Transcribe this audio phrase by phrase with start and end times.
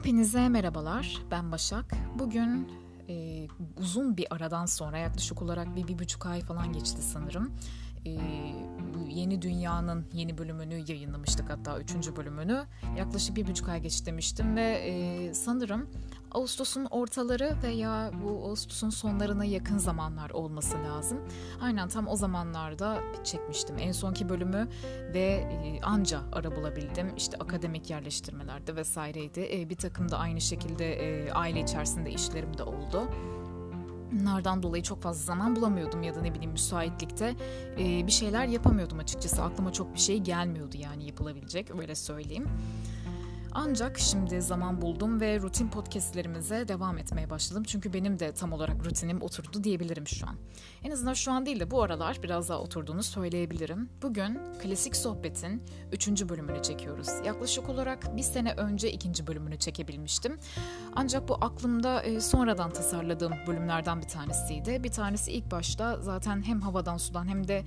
[0.00, 1.94] Hepinize merhabalar, ben Başak.
[2.18, 2.68] Bugün
[3.08, 3.46] e,
[3.76, 7.52] uzun bir aradan sonra yaklaşık olarak bir, bir buçuk ay falan geçti sanırım.
[8.06, 8.10] E,
[9.08, 12.64] yeni Dünya'nın yeni bölümünü yayınlamıştık hatta üçüncü bölümünü.
[12.98, 15.90] Yaklaşık bir buçuk ay geçti demiştim ve e, sanırım
[16.32, 21.18] Ağustos'un ortaları veya bu Ağustos'un sonlarına yakın zamanlar olması lazım.
[21.60, 24.68] Aynen tam o zamanlarda çekmiştim en sonki bölümü
[25.14, 27.16] ve e, anca ara bulabildim.
[27.16, 29.48] İşte akademik yerleştirmelerde vesaireydi.
[29.52, 33.02] E, bir takım da aynı şekilde e, aile içerisinde işlerim de oldu.
[34.12, 37.34] Bunlardan dolayı çok fazla zaman bulamıyordum ya da ne bileyim müsaitlikte
[37.78, 39.42] bir şeyler yapamıyordum açıkçası.
[39.42, 42.48] Aklıma çok bir şey gelmiyordu yani yapılabilecek öyle söyleyeyim.
[43.52, 47.62] Ancak şimdi zaman buldum ve rutin podcastlerimize devam etmeye başladım.
[47.66, 50.36] Çünkü benim de tam olarak rutinim oturdu diyebilirim şu an.
[50.84, 53.88] En azından şu an değil de bu aralar biraz daha oturduğunu söyleyebilirim.
[54.02, 56.08] Bugün Klasik Sohbet'in 3.
[56.28, 57.08] bölümünü çekiyoruz.
[57.24, 60.38] Yaklaşık olarak bir sene önce ikinci bölümünü çekebilmiştim.
[60.96, 64.84] Ancak bu aklımda e, sonradan tasarladığım bölümlerden bir tanesiydi.
[64.84, 67.64] Bir tanesi ilk başta zaten hem havadan sudan hem de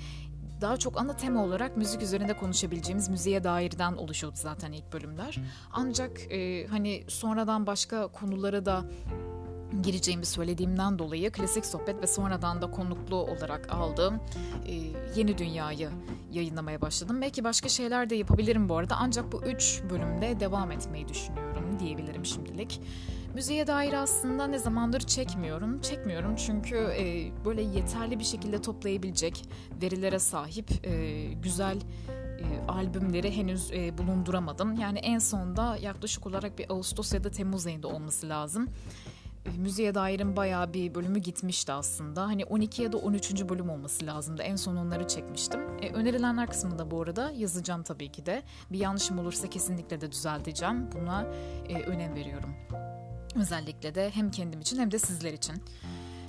[0.61, 5.39] daha çok ana tema olarak müzik üzerinde konuşabileceğimiz müziğe dairden oluşuyordu zaten ilk bölümler.
[5.71, 8.85] Ancak e, hani sonradan başka konulara da
[9.81, 14.19] gireceğimi söylediğimden dolayı klasik sohbet ve sonradan da konuklu olarak aldığım
[14.65, 14.73] e,
[15.15, 15.89] Yeni Dünya'yı
[16.31, 17.21] yayınlamaya başladım.
[17.21, 22.25] Belki başka şeyler de yapabilirim bu arada ancak bu üç bölümde devam etmeyi düşünüyorum diyebilirim
[22.25, 22.81] şimdilik.
[23.33, 25.81] Müziğe dair aslında ne zamandır çekmiyorum.
[25.81, 29.45] Çekmiyorum çünkü e, böyle yeterli bir şekilde toplayabilecek
[29.81, 31.77] verilere sahip e, güzel
[32.39, 34.73] e, albümleri henüz e, bulunduramadım.
[34.79, 38.69] Yani en sonda yaklaşık olarak bir Ağustos ya da Temmuz ayında olması lazım.
[39.45, 42.21] E, müziğe dairin bayağı bir bölümü gitmişti aslında.
[42.21, 43.49] Hani 12 ya da 13.
[43.49, 44.41] bölüm olması lazımdı.
[44.41, 45.61] En son onları çekmiştim.
[45.81, 48.43] E, önerilenler kısmında bu arada yazacağım tabii ki de.
[48.71, 50.91] Bir yanlışım olursa kesinlikle de düzelteceğim.
[50.91, 51.25] Buna
[51.69, 52.55] e, önem veriyorum.
[53.35, 55.55] Özellikle de hem kendim için hem de sizler için.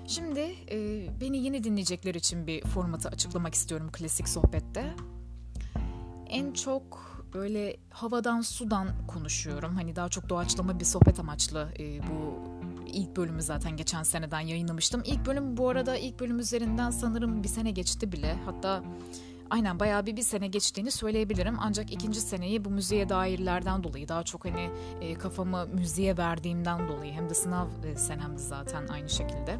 [0.06, 0.40] Şimdi
[0.70, 4.94] e, beni yeni dinleyecekler için bir formatı açıklamak istiyorum klasik sohbette.
[6.28, 9.74] En çok böyle havadan sudan konuşuyorum.
[9.74, 12.38] Hani daha çok doğaçlama bir sohbet amaçlı e, bu
[12.86, 15.02] ilk bölümü zaten geçen seneden yayınlamıştım.
[15.04, 18.36] İlk bölüm bu arada ilk bölüm üzerinden sanırım bir sene geçti bile.
[18.44, 18.82] Hatta
[19.50, 21.56] aynen bayağı bir bir sene geçtiğini söyleyebilirim.
[21.60, 27.12] Ancak ikinci seneyi bu müziğe dairlerden dolayı daha çok hani e, kafamı müziğe verdiğimden dolayı
[27.12, 29.58] hem de sınav e, senemdi zaten aynı şekilde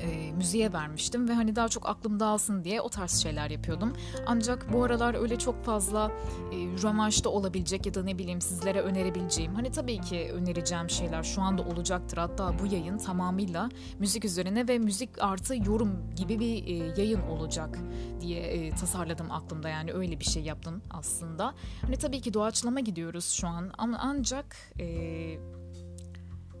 [0.00, 3.92] e, müziğe vermiştim ve hani daha çok aklım dağılsın diye o tarz şeyler yapıyordum.
[4.26, 6.12] Ancak bu aralar öyle çok fazla
[6.52, 11.42] e, romanşta olabilecek ya da ne bileyim sizlere önerebileceğim hani tabii ki önereceğim şeyler şu
[11.42, 12.16] anda olacaktır.
[12.16, 13.68] Hatta bu yayın tamamıyla
[13.98, 17.78] müzik üzerine ve müzik artı yorum gibi bir e, yayın olacak
[18.20, 21.54] diye e, tasarladım aklımda yani öyle bir şey yaptım aslında.
[21.82, 24.86] Hani tabii ki doğaçlama gidiyoruz şu an ama ancak e,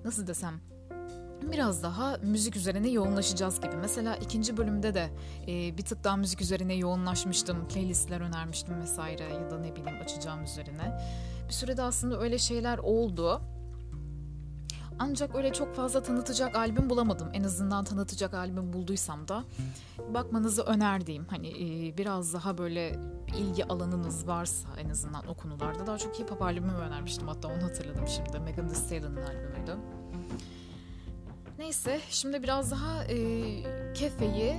[0.04, 0.60] nasıl desem
[1.42, 3.76] biraz daha müzik üzerine yoğunlaşacağız gibi.
[3.76, 5.10] Mesela ikinci bölümde de
[5.48, 7.68] e, bir tık daha müzik üzerine yoğunlaşmıştım.
[7.68, 11.00] Playlistler önermiştim vesaire ya da ne bileyim açacağım üzerine.
[11.48, 13.40] Bir sürede aslında öyle şeyler oldu.
[14.98, 17.28] Ancak öyle çok fazla tanıtacak albüm bulamadım.
[17.32, 19.44] En azından tanıtacak albüm bulduysam da
[20.14, 22.98] bakmanızı önerdiğim hani e, biraz daha böyle
[23.38, 27.28] ilgi alanınız varsa en azından o konularda daha çok hip hop albümü önermiştim.
[27.28, 28.40] Hatta onu hatırladım şimdi.
[28.40, 29.76] Megan Thee Stallion'ın albümüydü.
[31.58, 33.16] Neyse şimdi biraz daha e,
[33.94, 34.56] kefeyi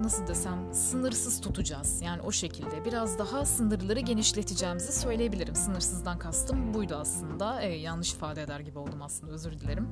[0.00, 2.02] nasıl desem sınırsız tutacağız.
[2.02, 5.54] Yani o şekilde biraz daha sınırları genişleteceğimizi söyleyebilirim.
[5.54, 7.62] Sınırsızdan kastım buydu aslında.
[7.62, 9.88] E, yanlış ifade eder gibi oldum aslında özür dilerim.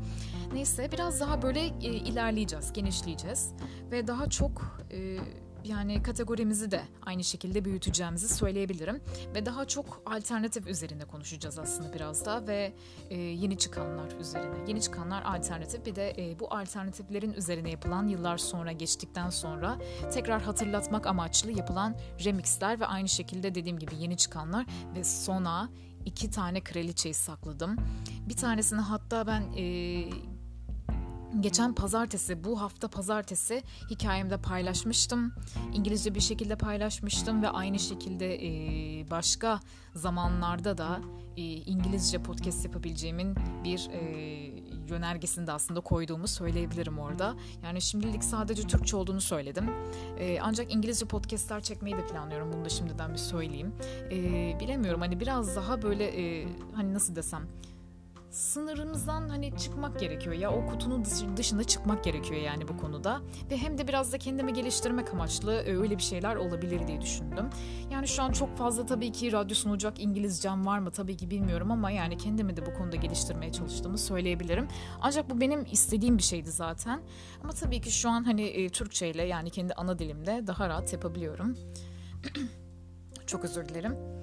[0.53, 3.53] Neyse biraz daha böyle e, ilerleyeceğiz, genişleyeceğiz
[3.91, 5.19] ve daha çok e,
[5.65, 9.01] yani kategorimizi de aynı şekilde büyüteceğimizi söyleyebilirim.
[9.35, 12.73] Ve daha çok alternatif üzerinde konuşacağız aslında biraz da ve
[13.11, 14.57] e, yeni çıkanlar üzerine.
[14.69, 19.79] Yeni çıkanlar alternatif bir de e, bu alternatiflerin üzerine yapılan yıllar sonra geçtikten sonra
[20.13, 25.71] tekrar hatırlatmak amaçlı yapılan remixler ve aynı şekilde dediğim gibi yeni çıkanlar ve sona
[26.05, 27.77] iki tane kraliçeyi sakladım.
[28.29, 29.65] Bir tanesini hatta ben e,
[31.41, 35.33] Geçen pazartesi, bu hafta pazartesi hikayemde paylaşmıştım.
[35.75, 39.61] İngilizce bir şekilde paylaşmıştım ve aynı şekilde e, başka
[39.95, 41.01] zamanlarda da
[41.37, 43.35] e, İngilizce podcast yapabileceğimin
[43.65, 44.01] bir e,
[44.89, 47.35] yönergesini de aslında koyduğumu söyleyebilirim orada.
[47.65, 49.71] Yani şimdilik sadece Türkçe olduğunu söyledim.
[50.19, 52.53] E, ancak İngilizce podcastler çekmeyi de planlıyorum.
[52.53, 53.73] Bunu da şimdiden bir söyleyeyim.
[54.11, 54.17] E,
[54.61, 57.43] bilemiyorum hani biraz daha böyle e, hani nasıl desem
[58.31, 61.05] sınırımızdan hani çıkmak gerekiyor ya o kutunun
[61.37, 63.21] dışında çıkmak gerekiyor yani bu konuda
[63.51, 67.51] ve hem de biraz da kendimi geliştirmek amaçlı e, öyle bir şeyler olabilir diye düşündüm.
[67.91, 71.71] Yani şu an çok fazla tabii ki radyo sunacak İngilizcem var mı tabii ki bilmiyorum
[71.71, 74.69] ama yani kendimi de bu konuda geliştirmeye çalıştığımı söyleyebilirim.
[75.01, 77.03] Ancak bu benim istediğim bir şeydi zaten.
[77.45, 80.93] Ama tabii ki şu an hani e, Türkçe ile yani kendi ana dilimde daha rahat
[80.93, 81.57] yapabiliyorum.
[83.27, 84.18] çok özür dilerim.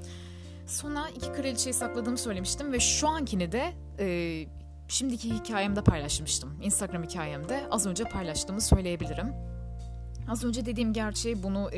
[0.66, 4.48] Sona iki kraliçeyi sakladığımı söylemiştim ve şu ankini de e,
[4.88, 6.62] şimdiki hikayemde paylaşmıştım.
[6.62, 9.34] Instagram hikayemde az önce paylaştığımı söyleyebilirim.
[10.30, 11.78] Az önce dediğim gerçeği bunu e,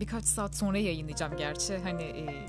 [0.00, 1.78] birkaç saat sonra yayınlayacağım gerçi.
[1.78, 2.46] Hani e,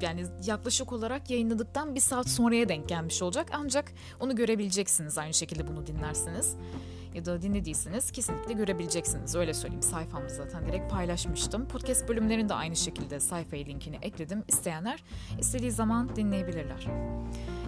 [0.00, 3.50] yani yaklaşık olarak yayınladıktan bir saat sonraya denk gelmiş olacak.
[3.52, 6.56] Ancak onu görebileceksiniz aynı şekilde bunu dinlersiniz
[7.14, 9.34] ya da dinlediyseniz kesinlikle görebileceksiniz.
[9.34, 11.68] Öyle söyleyeyim sayfamda zaten direkt paylaşmıştım.
[11.68, 14.44] Podcast bölümlerini de aynı şekilde sayfaya linkini ekledim.
[14.48, 15.04] İsteyenler
[15.38, 16.86] istediği zaman dinleyebilirler.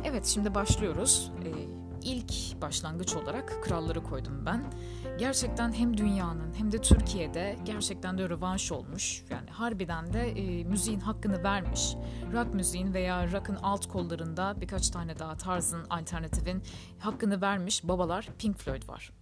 [0.05, 1.33] Evet şimdi başlıyoruz.
[1.45, 4.73] Ee, ilk başlangıç olarak kralları koydum ben.
[5.19, 9.25] Gerçekten hem dünyanın hem de Türkiye'de gerçekten de rövanş olmuş.
[9.31, 11.95] Yani harbiden de e, müziğin hakkını vermiş.
[12.33, 16.63] Rock müziğin veya rock'ın alt kollarında birkaç tane daha tarzın, alternatifin
[16.99, 19.13] hakkını vermiş babalar Pink Floyd var.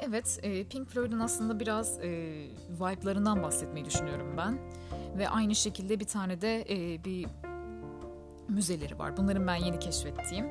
[0.00, 2.08] Evet, e, Pink Floyd'un aslında biraz e,
[2.80, 4.58] vibe'larından bahsetmeyi düşünüyorum ben.
[5.18, 7.26] Ve aynı şekilde bir tane de e, bir
[8.48, 9.16] müzeleri var.
[9.16, 10.46] Bunların ben yeni keşfettiğim.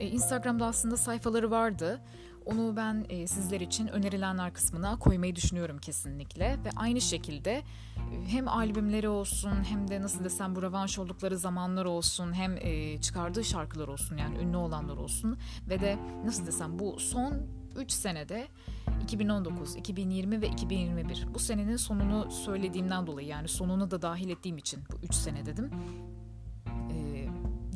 [0.00, 2.00] Instagram'da aslında sayfaları vardı.
[2.46, 6.58] Onu ben e, sizler için önerilenler kısmına koymayı düşünüyorum kesinlikle.
[6.64, 7.62] Ve aynı şekilde
[8.26, 13.44] hem albümleri olsun hem de nasıl desem bu revanş oldukları zamanlar olsun hem e, çıkardığı
[13.44, 15.38] şarkılar olsun yani ünlü olanlar olsun
[15.68, 18.48] ve de nasıl desem bu son 3 senede
[19.02, 24.80] 2019, 2020 ve 2021 bu senenin sonunu söylediğimden dolayı yani sonunu da dahil ettiğim için
[24.92, 25.70] bu 3 sene dedim.
[26.92, 27.28] Ee,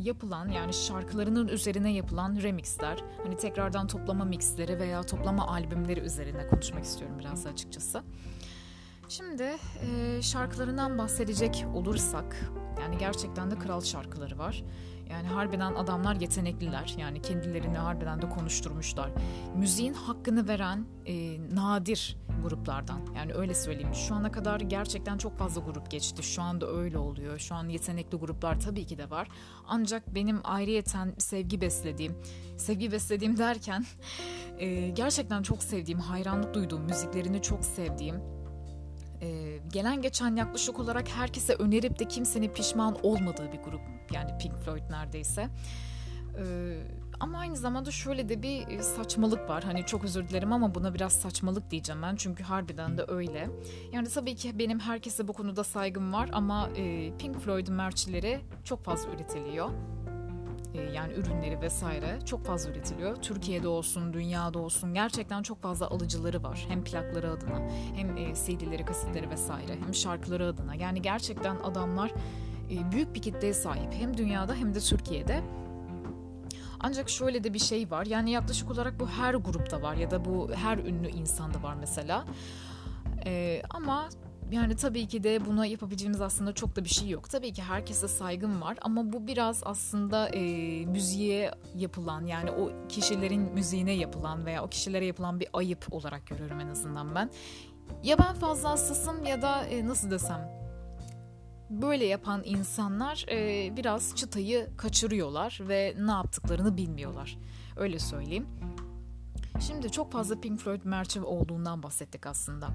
[0.03, 6.85] yapılan yani şarkılarının üzerine yapılan remixler hani tekrardan toplama mixleri veya toplama albümleri üzerine konuşmak
[6.85, 8.03] istiyorum biraz açıkçası.
[9.09, 12.51] Şimdi e, şarkılarından bahsedecek olursak
[12.81, 14.65] yani gerçekten de kral şarkıları var.
[15.11, 16.95] Yani harbiden adamlar yetenekliler.
[16.99, 19.11] Yani kendilerini harbiden de konuşturmuşlar.
[19.57, 23.01] Müziğin hakkını veren e, nadir gruplardan.
[23.17, 23.95] Yani öyle söyleyeyim.
[23.95, 26.23] Şu ana kadar gerçekten çok fazla grup geçti.
[26.23, 27.39] Şu anda öyle oluyor.
[27.39, 29.29] Şu an yetenekli gruplar tabii ki de var.
[29.67, 32.17] Ancak benim ayrıyeten sevgi beslediğim,
[32.57, 33.85] sevgi beslediğim derken
[34.59, 38.36] e, gerçekten çok sevdiğim, hayranlık duyduğum, müziklerini çok sevdiğim
[39.23, 43.81] e, gelen geçen yaklaşık olarak herkese önerip de kimsenin pişman olmadığı bir grup.
[44.13, 45.49] Yani Pink Floyd neredeyse.
[46.39, 46.45] E,
[47.21, 49.65] ama aynı zamanda şöyle de bir saçmalık var.
[49.65, 52.17] Hani çok özür dilerim ama buna biraz saçmalık diyeceğim ben.
[52.17, 53.51] Çünkü harbiden de öyle.
[53.93, 58.85] Yani tabii ki benim herkese bu konuda saygım var ama e, Pink Floyd'un merçleri çok
[58.85, 59.71] fazla üretiliyor.
[60.75, 63.17] E, yani ürünleri vesaire çok fazla üretiliyor.
[63.17, 66.67] Türkiye'de olsun, dünyada olsun gerçekten çok fazla alıcıları var.
[66.69, 70.75] Hem plakları adına, hem e, CD'leri, kasetleri vesaire, hem şarkıları adına.
[70.75, 72.13] Yani gerçekten adamlar
[72.71, 73.95] e, büyük bir kitleye sahip.
[73.95, 75.43] Hem dünyada hem de Türkiye'de.
[76.81, 78.07] Ancak şöyle de bir şey var.
[78.07, 82.25] Yani yaklaşık olarak bu her grupta var ya da bu her ünlü insanda var mesela.
[83.27, 84.09] Ee, ama
[84.51, 87.31] yani tabii ki de buna yapabileceğimiz aslında çok da bir şey yok.
[87.31, 90.41] Tabii ki herkese saygım var ama bu biraz aslında e,
[90.87, 96.61] müziğe yapılan yani o kişilerin müziğine yapılan veya o kişilere yapılan bir ayıp olarak görüyorum
[96.61, 97.31] en azından ben.
[98.03, 100.67] Ya ben fazla hassasım ya da e, nasıl desem
[101.71, 107.39] böyle yapan insanlar e, biraz çıtayı kaçırıyorlar ve ne yaptıklarını bilmiyorlar.
[107.77, 108.47] Öyle söyleyeyim.
[109.61, 112.69] Şimdi çok fazla Pink Floyd merçev olduğundan bahsettik aslında.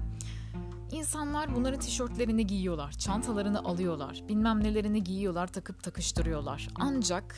[0.92, 6.68] İnsanlar bunların tişörtlerini giyiyorlar, çantalarını alıyorlar, bilmem nelerini giyiyorlar, takıp takıştırıyorlar.
[6.74, 7.34] Ancak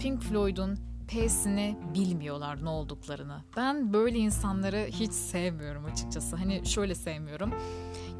[0.00, 3.44] Pink Floyd'un P'sini bilmiyorlar ne olduklarını.
[3.56, 6.36] Ben böyle insanları hiç sevmiyorum açıkçası.
[6.36, 7.54] Hani şöyle sevmiyorum.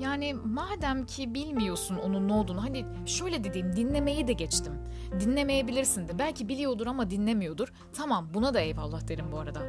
[0.01, 4.73] Yani madem ki bilmiyorsun onun ne olduğunu hani şöyle dediğim dinlemeyi de geçtim.
[5.21, 6.19] Dinlemeyebilirsin de.
[6.19, 7.73] Belki biliyordur ama dinlemiyordur.
[7.93, 9.63] Tamam buna da eyvallah derim bu arada.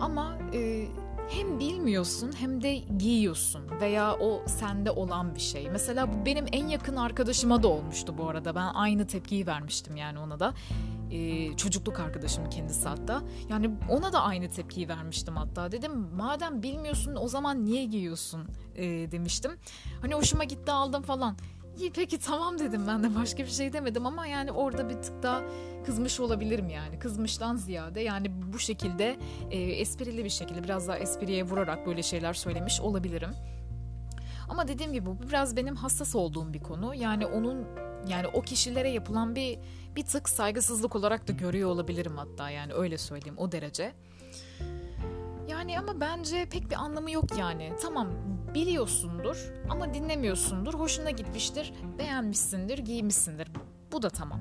[0.00, 0.88] Ama e,
[1.28, 5.70] hem bilmiyorsun hem de giyiyorsun veya o sende olan bir şey.
[5.70, 8.54] Mesela bu benim en yakın arkadaşıma da olmuştu bu arada.
[8.54, 10.54] Ben aynı tepkiyi vermiştim yani ona da.
[11.10, 13.22] Ee, çocukluk arkadaşım kendisi hatta.
[13.48, 15.72] Yani ona da aynı tepkiyi vermiştim hatta.
[15.72, 19.52] Dedim madem bilmiyorsun o zaman niye giyiyorsun ee, demiştim.
[20.00, 21.36] Hani hoşuma gitti aldım falan.
[21.78, 25.22] İyi peki tamam dedim ben de başka bir şey demedim ama yani orada bir tık
[25.22, 25.42] daha
[25.86, 26.98] kızmış olabilirim yani.
[26.98, 29.16] Kızmıştan ziyade yani bu şekilde
[29.50, 33.30] e, esprili bir şekilde biraz daha espriye vurarak böyle şeyler söylemiş olabilirim.
[34.48, 36.94] Ama dediğim gibi bu biraz benim hassas olduğum bir konu.
[36.94, 37.66] Yani onun
[38.08, 39.58] Yani o kişilere yapılan bir
[39.96, 43.92] bir tık saygısızlık olarak da görüyor olabilirim hatta yani öyle söyleyeyim o derece.
[45.48, 47.72] Yani ama bence pek bir anlamı yok yani.
[47.82, 48.08] Tamam
[48.54, 50.74] biliyorsundur ama dinlemiyorsundur.
[50.74, 53.48] Hoşuna gitmiştir, beğenmişsindir, giymişsindir.
[53.92, 54.40] Bu da tamam.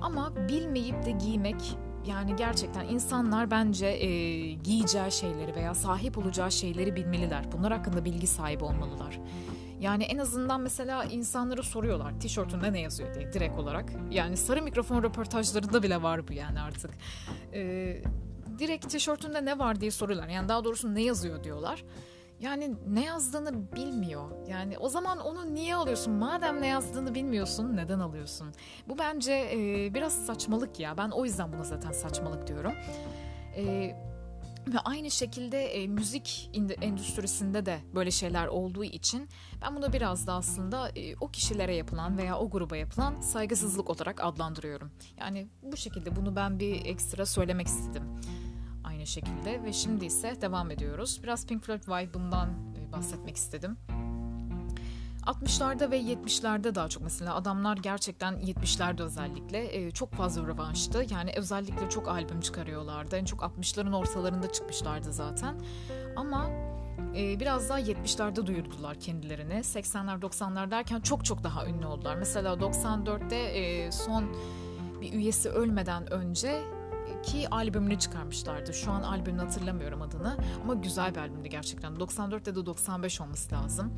[0.00, 1.76] Ama bilmeyip de giymek
[2.06, 4.06] yani gerçekten insanlar bence e,
[4.52, 7.52] giyeceği şeyleri veya sahip olacağı şeyleri bilmeliler.
[7.52, 9.20] Bunlar hakkında bilgi sahibi olmalılar.
[9.80, 13.92] Yani en azından mesela insanlara soruyorlar tişörtünde ne yazıyor diye direkt olarak.
[14.10, 16.90] Yani sarı mikrofon röportajlarında bile var bu yani artık.
[17.54, 18.02] Ee,
[18.58, 20.28] direkt tişörtünde ne var diye soruyorlar.
[20.28, 21.84] Yani daha doğrusu ne yazıyor diyorlar.
[22.40, 24.46] Yani ne yazdığını bilmiyor.
[24.48, 26.12] Yani o zaman onu niye alıyorsun?
[26.14, 28.54] Madem ne yazdığını bilmiyorsun neden alıyorsun?
[28.88, 30.98] Bu bence e, biraz saçmalık ya.
[30.98, 32.72] Ben o yüzden buna zaten saçmalık diyorum.
[33.56, 33.62] E,
[34.66, 39.28] ve aynı şekilde e, müzik endüstrisinde de böyle şeyler olduğu için
[39.62, 44.24] ben bunu biraz da aslında e, o kişilere yapılan veya o gruba yapılan saygısızlık olarak
[44.24, 44.90] adlandırıyorum.
[45.18, 48.02] Yani bu şekilde bunu ben bir ekstra söylemek istedim
[48.84, 51.20] aynı şekilde ve şimdi ise devam ediyoruz.
[51.22, 53.76] Biraz Pink Floyd vibe'ından e, bahsetmek istedim.
[55.26, 61.06] 60'larda ve 70'lerde daha çok mesela adamlar gerçekten 70'lerde özellikle e, çok fazla rövanştı.
[61.10, 63.16] Yani özellikle çok albüm çıkarıyorlardı.
[63.16, 65.54] En çok 60'ların ortalarında çıkmışlardı zaten.
[66.16, 66.50] Ama
[67.16, 69.54] e, biraz daha 70'lerde duyurdular kendilerini.
[69.54, 72.16] 80'ler 90'lar derken çok çok daha ünlü oldular.
[72.16, 74.24] Mesela 94'te e, son
[75.00, 76.62] bir üyesi ölmeden önce
[77.22, 78.74] ki albümünü çıkarmışlardı.
[78.74, 82.00] Şu an albümünü hatırlamıyorum adını ama güzel bir albümdü gerçekten.
[82.00, 83.92] 94 ya da 95 olması lazım.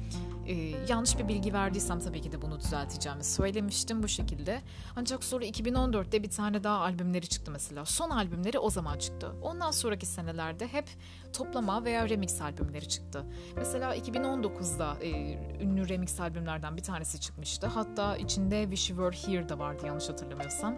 [0.47, 0.52] Ee,
[0.88, 4.61] yanlış bir bilgi verdiysem tabii ki de bunu düzelteceğimi söylemiştim bu şekilde.
[4.97, 7.85] Ancak sonra 2014'te bir tane daha albümleri çıktı mesela.
[7.85, 9.33] Son albümleri o zaman çıktı.
[9.42, 10.88] Ondan sonraki senelerde hep
[11.33, 13.25] toplama veya remix albümleri çıktı.
[13.57, 17.66] Mesela 2019'da e, ünlü remix albümlerden bir tanesi çıkmıştı.
[17.66, 20.75] Hatta içinde Wish You Were Here de vardı yanlış hatırlamıyorsam.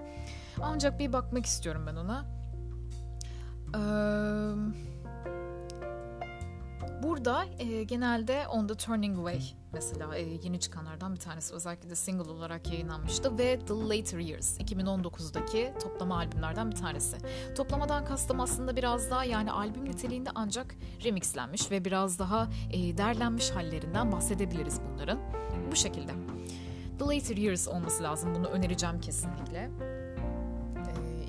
[0.62, 2.24] Ancak bir bakmak istiyorum ben ona.
[3.74, 3.80] Ee,
[7.02, 9.40] burada e, genelde On The Turning Way
[9.72, 14.60] mesela e, yeni çıkanlardan bir tanesi özellikle de single olarak yayınlanmıştı ve The Later Years
[14.60, 17.16] 2019'daki toplama albümlerden bir tanesi.
[17.56, 23.50] Toplamadan kastım aslında biraz daha yani albüm niteliğinde ancak remixlenmiş ve biraz daha e, derlenmiş
[23.50, 25.18] hallerinden bahsedebiliriz bunların.
[25.70, 26.12] Bu şekilde.
[26.98, 29.70] The Later Years olması lazım bunu önereceğim kesinlikle.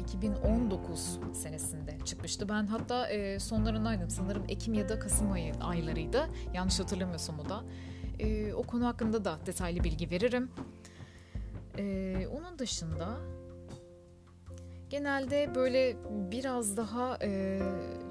[0.08, 2.50] 2019 senesinde çıkmıştı.
[2.50, 4.10] Ben hatta e, sonlarındaydım.
[4.10, 6.30] Sanırım Ekim ya da Kasım ayı aylarıydı.
[6.54, 7.64] Yanlış hatırlamıyorsam o da.
[8.20, 10.52] E, o konu hakkında da detaylı bilgi veririm.
[11.78, 13.18] E, onun dışında
[14.90, 15.98] genelde böyle
[16.32, 17.30] biraz daha e,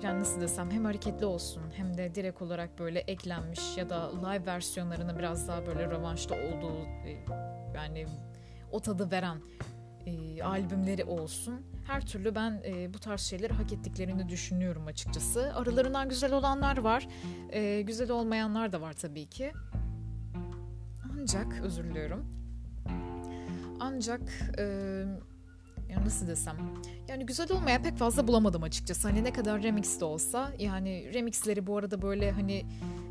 [0.02, 4.46] yani nasıl desem hem hareketli olsun hem de direkt olarak böyle eklenmiş ya da live
[4.46, 7.24] versiyonlarını biraz daha böyle rövanşta olduğu e,
[7.74, 8.06] yani
[8.72, 9.38] o tadı veren
[10.06, 11.74] e, albümleri olsun.
[11.87, 15.53] Her türlü ben e, bu tarz şeyleri hak ettiklerini düşünüyorum açıkçası.
[15.55, 17.09] Aralarından güzel olanlar var,
[17.53, 19.53] e, güzel olmayanlar da var tabii ki.
[21.12, 22.26] Ancak özür diliyorum.
[23.81, 24.21] Ancak
[24.59, 24.62] e,
[25.91, 26.57] ya nasıl desem
[27.09, 29.09] yani güzel olmaya pek fazla bulamadım açıkçası.
[29.09, 32.67] Hani ne kadar remix de olsa yani remixleri bu arada böyle hani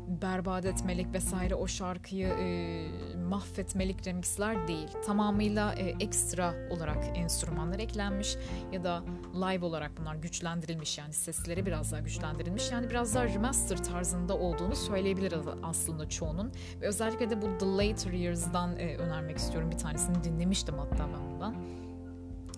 [0.08, 4.88] berbat etmelik vesaire o şarkıyı e, mahvetmelik remixler değil.
[5.06, 8.36] Tamamıyla e, ekstra olarak enstrümanlar eklenmiş
[8.72, 9.02] ya da
[9.34, 12.70] live olarak bunlar güçlendirilmiş yani sesleri biraz daha güçlendirilmiş.
[12.72, 16.52] Yani biraz daha remaster tarzında olduğunu söyleyebiliriz aslında çoğunun.
[16.80, 19.70] Ve özellikle de bu The Later Years'dan e, önermek istiyorum.
[19.70, 21.54] Bir tanesini dinlemiştim hatta ben bundan.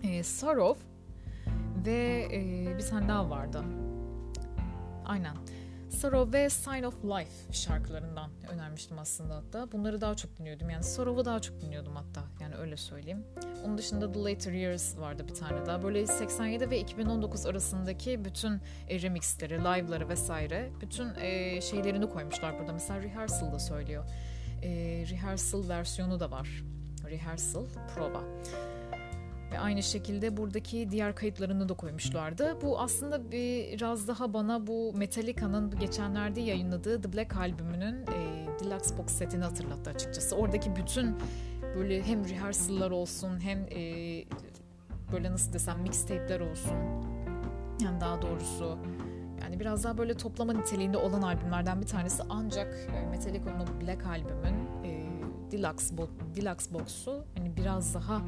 [0.02, 0.84] E, Sorrow
[1.86, 3.64] ve e, bir tane daha vardı.
[5.04, 5.36] Aynen.
[5.96, 9.72] Sorrow ve Sign of Life şarkılarından önermiştim aslında hatta.
[9.72, 10.70] Bunları daha çok dinliyordum.
[10.70, 12.24] Yani Sorrow'u daha çok dinliyordum hatta.
[12.40, 13.24] Yani öyle söyleyeyim.
[13.64, 15.82] Onun dışında The Later Years vardı bir tane daha.
[15.82, 22.72] Böyle 87 ve 2019 arasındaki bütün e, remixleri, live'ları vesaire bütün e, şeylerini koymuşlar burada.
[22.72, 24.04] Mesela Rehearsal'da söylüyor.
[24.62, 24.70] E,
[25.10, 26.64] rehearsal versiyonu da var.
[27.10, 28.24] Rehearsal, prova.
[29.52, 32.58] Ve aynı şekilde buradaki diğer kayıtlarını da koymuşlardı.
[32.62, 39.06] Bu aslında biraz daha bana bu Metallica'nın geçenlerde yayınladığı The Black albümünün e, Deluxe Box
[39.06, 40.36] setini hatırlattı açıkçası.
[40.36, 41.16] Oradaki bütün
[41.76, 43.80] böyle hem rehearsal'lar olsun hem e,
[45.12, 46.76] böyle nasıl desem mixtape'ler olsun.
[47.84, 48.78] Yani daha doğrusu
[49.42, 54.75] yani biraz daha böyle toplama niteliğinde olan albümlerden bir tanesi ancak e, Metallica'nın Black albümün
[55.52, 58.22] Deluxe, bo Deluxe Box'u hani biraz daha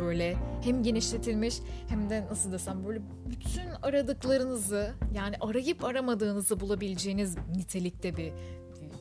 [0.00, 1.58] böyle hem genişletilmiş
[1.88, 8.32] hem de nasıl desem böyle bütün aradıklarınızı yani arayıp aramadığınızı bulabileceğiniz nitelikte bir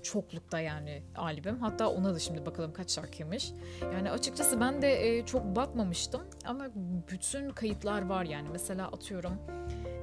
[0.04, 1.60] çoklukta yani albüm.
[1.60, 3.52] Hatta ona da şimdi bakalım kaç şarkıymış.
[3.82, 6.68] Yani açıkçası ben de e, çok bakmamıştım ama
[7.12, 8.50] bütün kayıtlar var yani.
[8.52, 9.34] Mesela atıyorum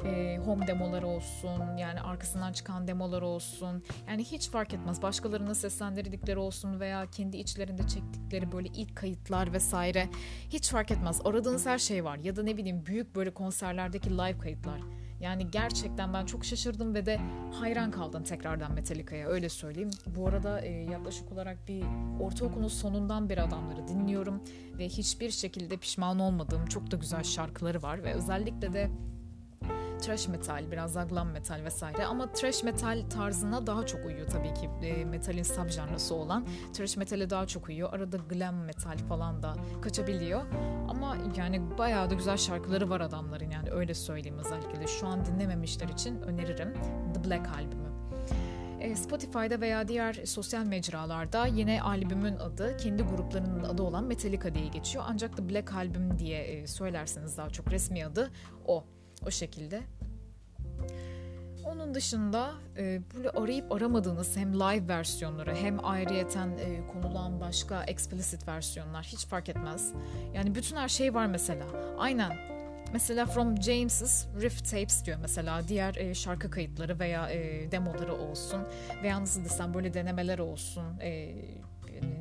[0.04, 3.82] e, home demoları olsun yani arkasından çıkan demolar olsun.
[4.08, 5.02] Yani hiç fark etmez.
[5.02, 10.08] Başkalarının seslendirdikleri olsun veya kendi içlerinde çektikleri böyle ilk kayıtlar vesaire.
[10.50, 11.20] Hiç fark etmez.
[11.24, 12.16] Aradığınız her şey var.
[12.16, 14.80] Ya da ne bileyim büyük böyle konserlerdeki live kayıtlar.
[15.20, 17.20] Yani gerçekten ben çok şaşırdım ve de
[17.60, 19.90] hayran kaldım tekrardan Metallica'ya öyle söyleyeyim.
[20.06, 21.84] Bu arada e, yaklaşık olarak bir
[22.20, 24.42] ortaokulun sonundan beri adamları dinliyorum
[24.78, 28.90] ve hiçbir şekilde pişman olmadığım çok da güzel şarkıları var ve özellikle de
[29.98, 34.54] trash metal, biraz da glam metal vesaire ama trash metal tarzına daha çok uyuyor tabii
[34.54, 36.46] ki e, metalin subjanrası olan.
[36.72, 37.92] Trash metale daha çok uyuyor.
[37.92, 40.42] Arada glam metal falan da kaçabiliyor.
[40.88, 44.86] Ama yani bayağı da güzel şarkıları var adamların yani öyle söyleyeyim özellikle.
[44.86, 46.74] Şu an dinlememişler için öneririm
[47.14, 47.84] The Black albümü.
[48.84, 54.66] E, Spotify'da veya diğer sosyal mecralarda yine albümün adı kendi gruplarının adı olan Metallica diye
[54.66, 55.04] geçiyor.
[55.08, 58.30] Ancak The Black Album diye e, söylerseniz daha çok resmi adı
[58.66, 58.84] o.
[59.26, 59.82] O şekilde.
[61.64, 68.48] Onun dışında e, böyle arayıp aramadığınız hem live versiyonları hem ayrıyeten e, konulan başka explicit
[68.48, 69.92] versiyonlar hiç fark etmez.
[70.34, 71.64] Yani bütün her şey var mesela.
[71.98, 72.54] Aynen.
[72.92, 78.60] Mesela From James's Riff Tapes diyor mesela diğer e, şarkı kayıtları veya e, demoları olsun
[79.02, 81.34] veya nasıl desem böyle denemeler olsun e,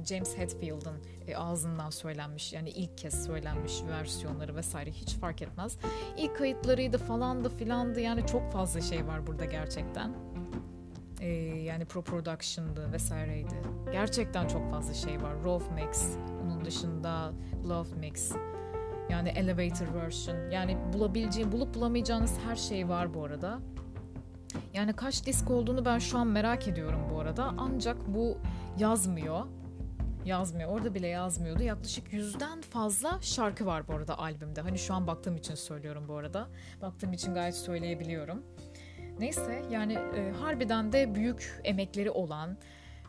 [0.05, 0.95] James Hetfield'ın
[1.27, 5.77] e, ağzından söylenmiş yani ilk kez söylenmiş versiyonları vesaire hiç fark etmez.
[6.17, 10.13] İlk kayıtlarıydı falandı filandı yani çok fazla şey var burada gerçekten.
[11.21, 11.27] E,
[11.63, 13.61] yani pro production'dı vesaireydi.
[13.91, 15.33] Gerçekten çok fazla şey var.
[15.45, 17.31] Raw Mix, onun dışında
[17.69, 18.31] Love Mix,
[19.09, 20.49] yani Elevator Version.
[20.51, 23.59] Yani bulabileceğin, bulup bulamayacağınız her şey var bu arada.
[24.73, 27.53] Yani kaç disk olduğunu ben şu an merak ediyorum bu arada.
[27.57, 28.37] Ancak bu
[28.77, 29.45] yazmıyor
[30.25, 30.69] yazmıyor.
[30.69, 31.63] Orada bile yazmıyordu.
[31.63, 34.61] Yaklaşık yüzden fazla şarkı var bu arada albümde.
[34.61, 36.47] Hani şu an baktığım için söylüyorum bu arada.
[36.81, 38.43] Baktığım için gayet söyleyebiliyorum.
[39.19, 42.57] Neyse yani e, harbiden de büyük emekleri olan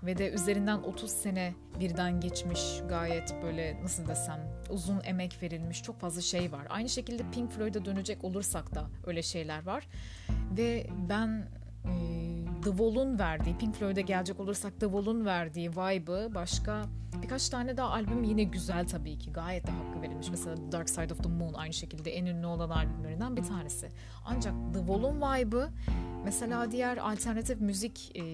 [0.02, 4.40] ve de üzerinden 30 sene birden geçmiş gayet böyle nasıl desem
[4.71, 6.66] uzun emek verilmiş çok fazla şey var.
[6.71, 9.88] Aynı şekilde Pink Floyd'a dönecek olursak da öyle şeyler var.
[10.57, 11.48] Ve ben
[11.85, 12.34] e,
[12.64, 16.85] The Wall'un verdiği, Pink Floyd'a gelecek olursak The Wall'un verdiği vibe'ı başka
[17.22, 19.33] birkaç tane daha albüm yine güzel tabii ki.
[19.33, 20.29] Gayet de hakkı verilmiş.
[20.31, 23.88] Mesela Dark Side of the Moon aynı şekilde en ünlü olan albümlerinden bir tanesi.
[24.24, 25.70] Ancak The Wall'un vibe'ı
[26.24, 28.24] mesela diğer alternatif müzik e,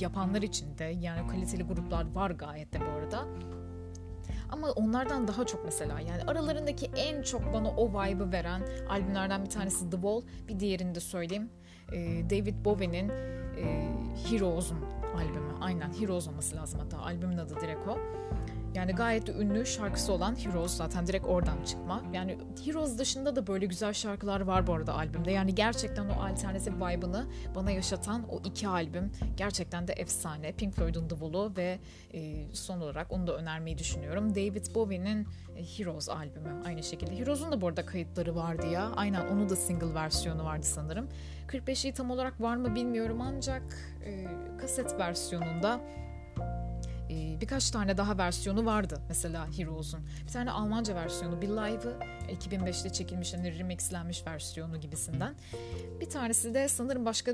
[0.00, 3.24] yapanlar için de yani kaliteli gruplar var gayet de bu arada.
[4.48, 9.50] Ama onlardan daha çok mesela yani aralarındaki en çok bana o vibe'ı veren albümlerden bir
[9.50, 10.22] tanesi The Wall.
[10.48, 11.50] Bir diğerini de söyleyeyim.
[12.30, 13.12] David Bowie'nin
[14.30, 14.78] Heroes'un
[15.16, 15.52] albümü.
[15.60, 17.98] Aynen Heroes olması lazım hatta albümün adı direkt o.
[18.76, 22.02] Yani gayet de ünlü şarkısı olan Heroes zaten direkt oradan çıkma.
[22.12, 25.30] Yani Heroes dışında da böyle güzel şarkılar var bu arada albümde.
[25.30, 30.52] Yani gerçekten o alternatif vibe'ını bana yaşatan o iki albüm gerçekten de efsane.
[30.52, 31.78] Pink Floyd'un The Wall'u ve
[32.14, 34.34] e, son olarak onu da önermeyi düşünüyorum.
[34.34, 37.18] David Bowie'nin e, Heroes albümü aynı şekilde.
[37.18, 38.92] Heroes'un da bu arada kayıtları vardı ya.
[38.96, 41.08] Aynen onu da single versiyonu vardı sanırım.
[41.48, 43.62] 45'i tam olarak var mı bilmiyorum ancak
[44.04, 44.26] e,
[44.60, 45.80] kaset versiyonunda
[47.16, 50.00] e, birkaç tane daha versiyonu vardı mesela Heroes'un.
[50.26, 51.98] Bir tane Almanca versiyonu bir live'ı
[52.28, 55.34] 2005'te çekilmiş hani remixlenmiş versiyonu gibisinden.
[56.00, 57.32] Bir tanesi de sanırım başka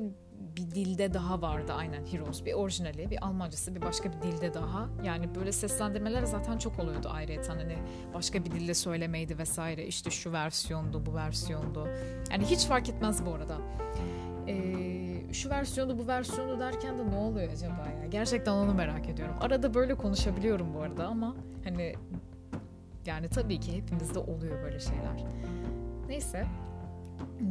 [0.57, 2.45] bir dilde daha vardı aynen Heroes.
[2.45, 4.88] Bir orijinali, bir Almancası, bir başka bir dilde daha.
[5.05, 7.57] Yani böyle seslendirmeler zaten çok oluyordu ayrıyeten.
[7.57, 7.79] Hani
[8.14, 9.87] başka bir dilde söylemeydi vesaire.
[9.87, 11.88] İşte şu versiyondu, bu versiyondu.
[12.31, 13.59] Yani hiç fark etmez bu arada.
[14.49, 18.07] Ee, şu versiyonu bu versiyonu derken de ne oluyor acaba ya?
[18.11, 19.35] Gerçekten onu merak ediyorum.
[19.40, 21.95] Arada böyle konuşabiliyorum bu arada ama hani
[23.07, 25.25] yani tabii ki hepimizde oluyor böyle şeyler.
[26.09, 26.47] Neyse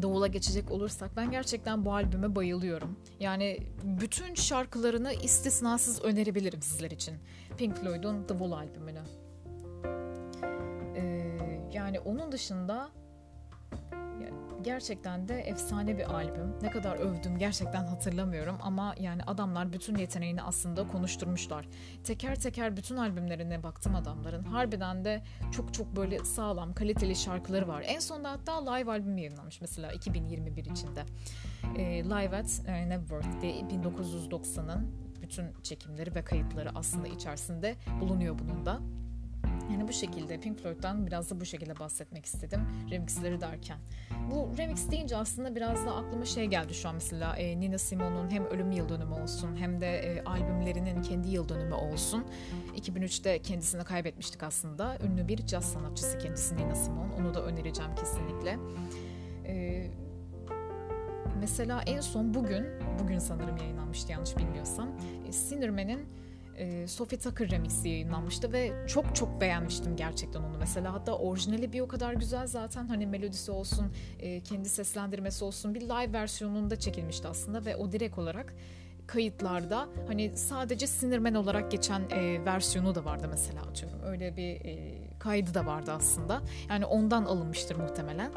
[0.01, 2.97] Doğul'a geçecek olursak ben gerçekten bu albüme bayılıyorum.
[3.19, 7.15] Yani bütün şarkılarını istisnasız önerebilirim sizler için.
[7.57, 9.01] Pink Floyd'un The Wall albümünü.
[10.95, 11.37] Ee,
[11.73, 12.89] yani onun dışında
[14.63, 16.55] gerçekten de efsane bir albüm.
[16.61, 21.67] Ne kadar övdüm gerçekten hatırlamıyorum ama yani adamlar bütün yeteneğini aslında konuşturmuşlar.
[22.03, 24.43] Teker teker bütün albümlerine baktım adamların.
[24.43, 27.83] Harbiden de çok çok böyle sağlam, kaliteli şarkıları var.
[27.87, 31.03] En sonunda hatta live albüm yayınlamış mesela 2021 içinde.
[31.77, 38.65] E, live at e, Neverworth diye 1990'ın bütün çekimleri ve kayıtları aslında içerisinde bulunuyor bunun
[38.65, 38.79] da.
[39.71, 43.77] Yani bu şekilde Pink Floyd'dan biraz da bu şekilde bahsetmek istedim remixleri derken.
[44.31, 48.31] Bu remix deyince aslında biraz da aklıma şey geldi şu an mesela e, Nina Simone'un
[48.31, 52.25] hem ölüm yıl dönümü olsun hem de e, albümlerinin kendi yıl dönümü olsun.
[52.75, 54.97] 2003'te kendisini kaybetmiştik aslında.
[55.03, 57.13] Ünlü bir caz sanatçısı kendisi Nina Simone.
[57.19, 58.59] Onu da önereceğim kesinlikle.
[59.45, 59.87] E,
[61.39, 62.65] mesela en son bugün,
[62.99, 64.89] bugün sanırım yayınlanmıştı yanlış bilmiyorsam.
[65.27, 66.07] E, Sinnerman'in
[66.61, 70.93] e, Sophie Tucker remixi yayınlanmıştı ve çok çok beğenmiştim gerçekten onu mesela.
[70.93, 75.81] Hatta orijinali bir o kadar güzel zaten hani melodisi olsun, e, kendi seslendirmesi olsun bir
[75.81, 78.53] live versiyonunda çekilmişti aslında ve o direkt olarak
[79.07, 83.99] kayıtlarda hani sadece Sinirmen olarak geçen e, versiyonu da vardı mesela atıyorum.
[84.05, 86.41] Öyle bir e, kaydı da vardı aslında.
[86.69, 88.31] Yani ondan alınmıştır muhtemelen.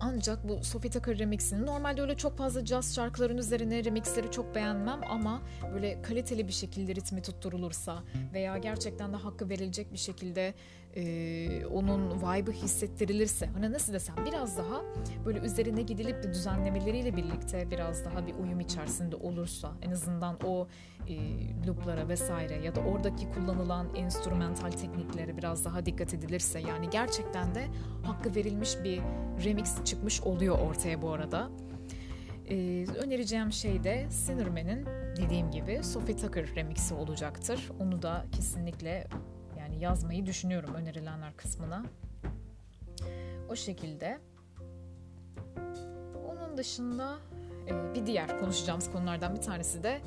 [0.00, 5.00] Ancak bu Sophie Tucker remixini normalde öyle çok fazla jazz şarkıların üzerine remixleri çok beğenmem
[5.10, 10.54] ama böyle kaliteli bir şekilde ritmi tutturulursa veya gerçekten de hakkı verilecek bir şekilde
[10.96, 14.82] e, onun vibe'ı hissettirilirse hani nasıl desem biraz daha
[15.24, 20.68] böyle üzerine gidilip de düzenlemeleriyle birlikte biraz daha bir uyum içerisinde olursa en azından o
[21.08, 21.16] e,
[21.66, 27.64] looplara vesaire ya da oradaki kullanılan enstrümantal tekniklere biraz daha dikkat edilirse yani gerçekten de
[28.02, 29.00] hakkı verilmiş bir
[29.44, 31.50] remix çıkmış oluyor ortaya bu arada.
[32.50, 37.70] Ee, önereceğim şey de Sinnerman'in dediğim gibi Sophie Tucker remixi olacaktır.
[37.80, 39.08] Onu da kesinlikle
[39.68, 41.84] yani yazmayı düşünüyorum önerilenler kısmına.
[43.48, 44.18] O şekilde.
[46.28, 47.18] Onun dışında
[47.66, 50.00] e, bir diğer konuşacağımız konulardan bir tanesi de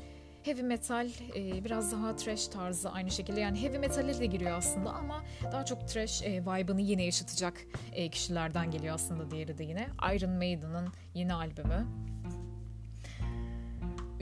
[0.43, 4.89] heavy metal e, biraz daha trash tarzı aynı şekilde yani heavy metale de giriyor aslında
[4.89, 7.61] ama daha çok trash e, vibe'ını yine yaşatacak
[7.93, 11.87] e, kişilerden geliyor aslında diğeri de yine Iron Maiden'ın yeni albümü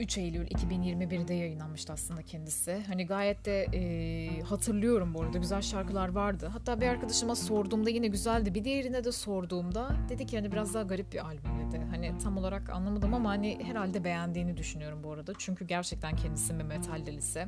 [0.00, 2.82] 3 Eylül 2021'de yayınlanmıştı aslında kendisi.
[2.86, 6.46] Hani gayet de e, hatırlıyorum bu arada güzel şarkılar vardı.
[6.52, 8.54] Hatta bir arkadaşıma sorduğumda yine güzeldi.
[8.54, 11.80] Bir diğerine de sorduğumda dedi ki hani biraz daha garip bir albüm dedi.
[11.90, 15.32] Hani tam olarak anlamadım ama hani herhalde beğendiğini düşünüyorum bu arada.
[15.38, 17.46] Çünkü gerçekten kendisi bir metal delisi.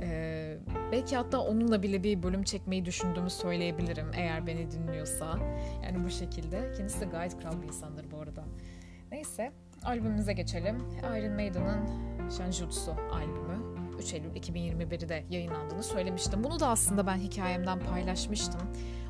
[0.00, 0.58] Ee,
[0.92, 5.38] belki hatta onunla bile bir bölüm çekmeyi düşündüğümü söyleyebilirim eğer beni dinliyorsa.
[5.84, 6.72] Yani bu şekilde.
[6.76, 8.44] Kendisi de gayet kral bir insandır bu arada.
[9.12, 9.52] Neyse
[9.84, 10.76] albümümüze geçelim.
[10.98, 13.72] Iron Maiden'ın Shanjutsu albümü.
[13.98, 16.44] 3 Eylül 2021'de yayınlandığını söylemiştim.
[16.44, 18.60] Bunu da aslında ben hikayemden paylaşmıştım.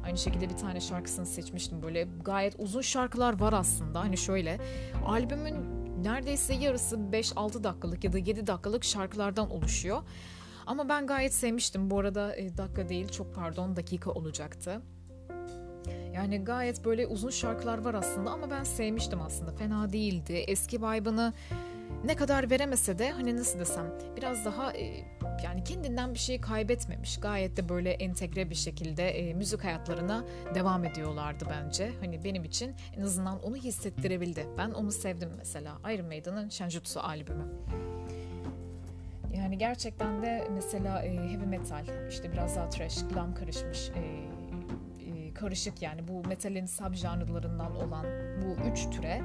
[0.05, 1.83] Aynı şekilde bir tane şarkısını seçmiştim.
[1.83, 4.01] Böyle gayet uzun şarkılar var aslında.
[4.01, 4.59] Hani şöyle
[5.07, 10.03] albümün neredeyse yarısı 5-6 dakikalık ya da 7 dakikalık şarkılardan oluşuyor.
[10.67, 11.91] Ama ben gayet sevmiştim.
[11.91, 14.83] Bu arada e, dakika değil çok pardon dakika olacaktı.
[16.15, 19.53] Yani gayet böyle uzun şarkılar var aslında ama ben sevmiştim aslında.
[19.53, 20.33] Fena değildi.
[20.33, 21.33] Eski vibe'ını
[22.05, 25.05] ne kadar veremese de hani nasıl desem biraz daha e,
[25.45, 27.21] yani kendinden bir şey kaybetmemiş.
[27.21, 31.93] Gayet de böyle entegre bir şekilde e, müzik hayatlarına devam ediyorlardı bence.
[32.01, 34.47] Hani benim için en azından onu hissettirebildi.
[34.59, 35.79] Ben onu sevdim mesela.
[35.95, 37.45] Iron Maiden'ın Shenjutsu albümü.
[39.37, 44.32] Yani gerçekten de mesela e, heavy metal, işte biraz daha trash, glam karışmış e,
[45.43, 48.07] karışık yani bu metalin subjanrlarından olan
[48.43, 49.23] bu üç türe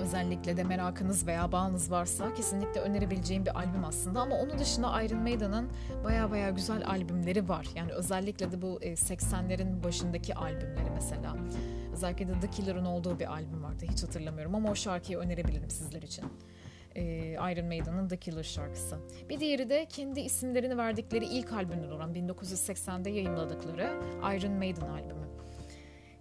[0.00, 4.20] özellikle de merakınız veya bağınız varsa kesinlikle önerebileceğim bir albüm aslında.
[4.20, 5.70] Ama onun dışında Iron Maiden'ın
[6.04, 7.66] baya baya güzel albümleri var.
[7.74, 11.36] Yani özellikle de bu 80'lerin e, başındaki albümleri mesela.
[11.92, 13.86] Özellikle de The Killer'ın olduğu bir albüm vardı.
[13.92, 16.24] Hiç hatırlamıyorum ama o şarkıyı önerebilirim sizler için.
[17.52, 18.98] Iron Maiden'ın The Killer şarkısı.
[19.28, 24.00] Bir diğeri de kendi isimlerini verdikleri ilk albümden olan 1980'de yayınladıkları
[24.36, 25.24] Iron Maiden albümü.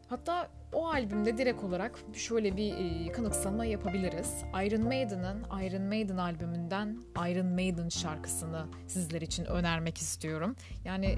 [0.10, 4.44] Hatta o albümde direkt olarak şöyle bir e, kanıksama yapabiliriz.
[4.66, 6.98] Iron Maiden'ın Iron Maiden albümünden
[7.30, 10.56] Iron Maiden şarkısını sizler için önermek istiyorum.
[10.86, 11.18] Yani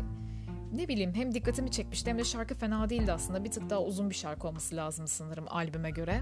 [0.74, 3.44] ne bileyim hem dikkatimi çekmişti hem de şarkı fena değildi aslında.
[3.44, 6.22] Bir tık daha uzun bir şarkı olması lazım sanırım albüme göre.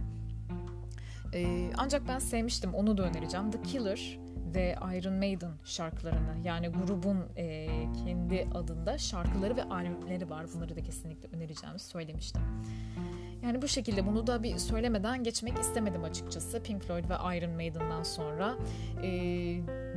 [1.33, 3.51] Ee, ancak ben sevmiştim onu da önereceğim.
[3.51, 4.19] The Killer
[4.55, 7.67] ve Iron Maiden şarkılarını yani grubun e,
[8.05, 10.45] kendi adında şarkıları ve albümleri var.
[10.55, 12.41] Bunları da kesinlikle önereceğimi söylemiştim.
[13.43, 16.63] Yani bu şekilde bunu da bir söylemeden geçmek istemedim açıkçası.
[16.63, 18.55] Pink Floyd ve Iron Maiden'dan sonra.
[19.03, 19.07] Ee,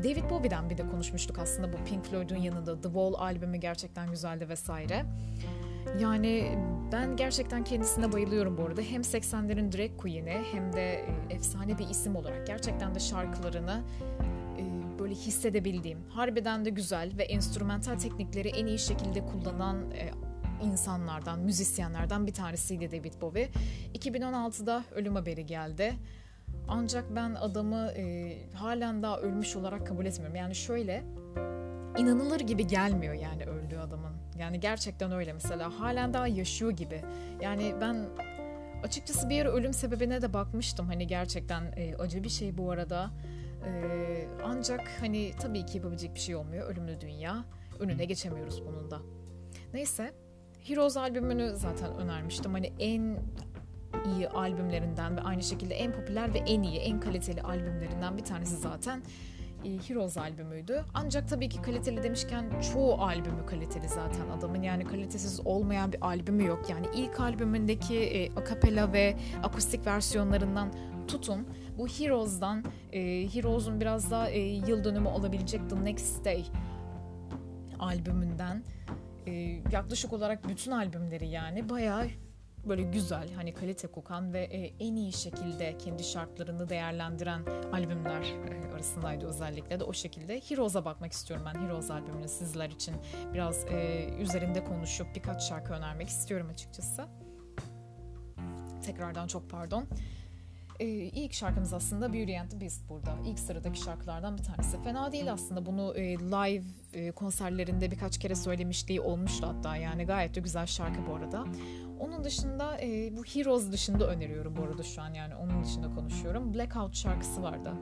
[0.04, 2.80] David Bowie'den bir de konuşmuştuk aslında bu Pink Floyd'un yanında.
[2.80, 5.04] The Wall albümü gerçekten güzeldi vesaire.
[6.00, 6.58] Yani
[6.92, 8.80] ben gerçekten kendisine bayılıyorum bu arada.
[8.80, 13.82] Hem 80'lerin drag queen'i hem de e, efsane bir isim olarak gerçekten de şarkılarını
[14.58, 20.10] e, böyle hissedebildiğim, harbiden de güzel ve enstrümantal teknikleri en iyi şekilde kullanan e,
[20.62, 23.48] insanlardan, müzisyenlerden bir tanesiydi David Bowie.
[23.94, 25.94] 2016'da ölüm haberi geldi.
[26.68, 30.36] Ancak ben adamı e, halen daha ölmüş olarak kabul etmiyorum.
[30.36, 31.04] Yani şöyle
[31.98, 34.12] inanılır gibi gelmiyor yani öldüğü adamın.
[34.38, 37.02] Yani gerçekten öyle mesela halen daha yaşıyor gibi.
[37.40, 38.08] Yani ben
[38.82, 40.86] açıkçası bir ara ölüm sebebine de bakmıştım.
[40.86, 43.10] Hani gerçekten e, acı bir şey bu arada.
[43.66, 43.70] E,
[44.44, 46.68] ancak hani tabii ki yapabilecek bir şey olmuyor.
[46.68, 47.44] Ölümlü dünya.
[47.78, 49.00] Önüne geçemiyoruz bunun da.
[49.74, 50.14] Neyse.
[50.64, 52.52] Heroes albümünü zaten önermiştim.
[52.52, 53.16] Hani en
[54.06, 58.56] iyi albümlerinden ve aynı şekilde en popüler ve en iyi, en kaliteli albümlerinden bir tanesi
[58.56, 59.02] zaten
[59.88, 60.84] Heroes albümüydü.
[60.94, 64.62] Ancak tabii ki kaliteli demişken çoğu albümü kaliteli zaten adamın.
[64.62, 66.70] Yani kalitesiz olmayan bir albümü yok.
[66.70, 70.72] Yani ilk albümündeki e, akapela ve akustik versiyonlarından
[71.08, 71.46] tutun.
[71.78, 73.00] Bu Heroes'dan, e,
[73.34, 76.44] Heroes'un biraz daha e, yıl dönümü olabilecek The Next Day
[77.78, 78.62] albümünden
[79.26, 79.32] e,
[79.72, 82.06] yaklaşık olarak bütün albümleri yani bayağı
[82.68, 88.74] böyle güzel hani kalite kokan ve e, en iyi şekilde kendi şartlarını değerlendiren albümler e,
[88.74, 90.40] arasındaydı özellikle de o şekilde.
[90.40, 92.94] Heroes'a bakmak istiyorum ben Heroes albümünü sizler için
[93.34, 97.04] biraz e, üzerinde konuşup birkaç şarkı önermek istiyorum açıkçası.
[98.82, 99.84] Tekrardan çok pardon.
[100.80, 103.16] Ee, ilk şarkımız aslında Beauty and the Beast burada.
[103.26, 104.82] İlk sıradaki şarkılardan bir tanesi.
[104.82, 105.66] Fena değil aslında.
[105.66, 109.76] Bunu e, live e, konserlerinde birkaç kere söylemişliği olmuştu hatta.
[109.76, 111.44] Yani gayet de güzel şarkı bu arada.
[112.00, 116.54] Onun dışında e, bu Heroes dışında öneriyorum bu arada şu an yani onun dışında konuşuyorum.
[116.54, 117.72] Blackout şarkısı vardı.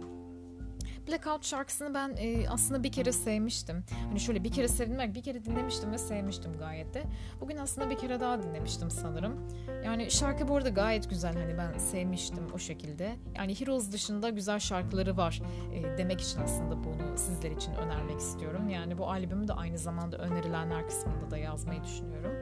[1.09, 3.85] Blackout şarkısını ben e, aslında bir kere sevmiştim.
[4.09, 7.05] Hani şöyle bir kere sevdim, bir kere dinlemiştim ve sevmiştim gayet de.
[7.41, 9.49] Bugün aslında bir kere daha dinlemiştim sanırım.
[9.85, 13.17] Yani şarkı bu arada gayet güzel hani ben sevmiştim o şekilde.
[13.37, 15.43] Yani Heroes dışında güzel şarkıları var
[15.75, 18.69] e, demek için aslında bunu sizler için önermek istiyorum.
[18.69, 22.33] Yani bu albümü de aynı zamanda önerilenler kısmında da yazmayı düşünüyorum.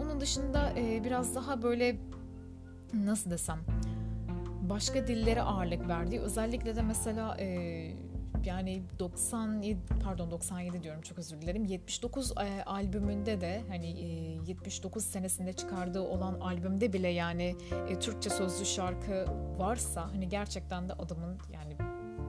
[0.00, 1.96] Onun dışında e, biraz daha böyle
[2.94, 3.58] nasıl desem
[4.62, 7.46] başka dillere ağırlık verdiği özellikle de mesela e,
[8.44, 14.06] yani 97 pardon 97 diyorum çok özür dilerim 79 e, albümünde de hani e,
[14.46, 17.56] 79 senesinde çıkardığı olan albümde bile yani
[17.88, 19.26] e, Türkçe sözlü şarkı
[19.58, 21.76] varsa hani gerçekten de adamın yani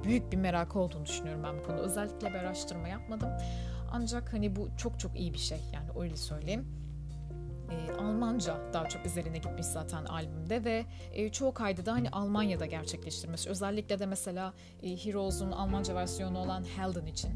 [0.04, 1.82] büyük bir merakı olduğunu düşünüyorum ben bu konuda.
[1.82, 3.30] Özellikle bir araştırma yapmadım.
[3.92, 6.83] Ancak hani bu çok çok iyi bir şey yani öyle söyleyeyim
[7.74, 12.66] e, Almanca daha çok üzerine gitmiş zaten albümde ve e, çoğu kaydı da hani Almanya'da
[12.66, 13.48] gerçekleştirmiş.
[13.48, 17.32] Özellikle de mesela e, Heroes'un Almanca versiyonu olan Helden için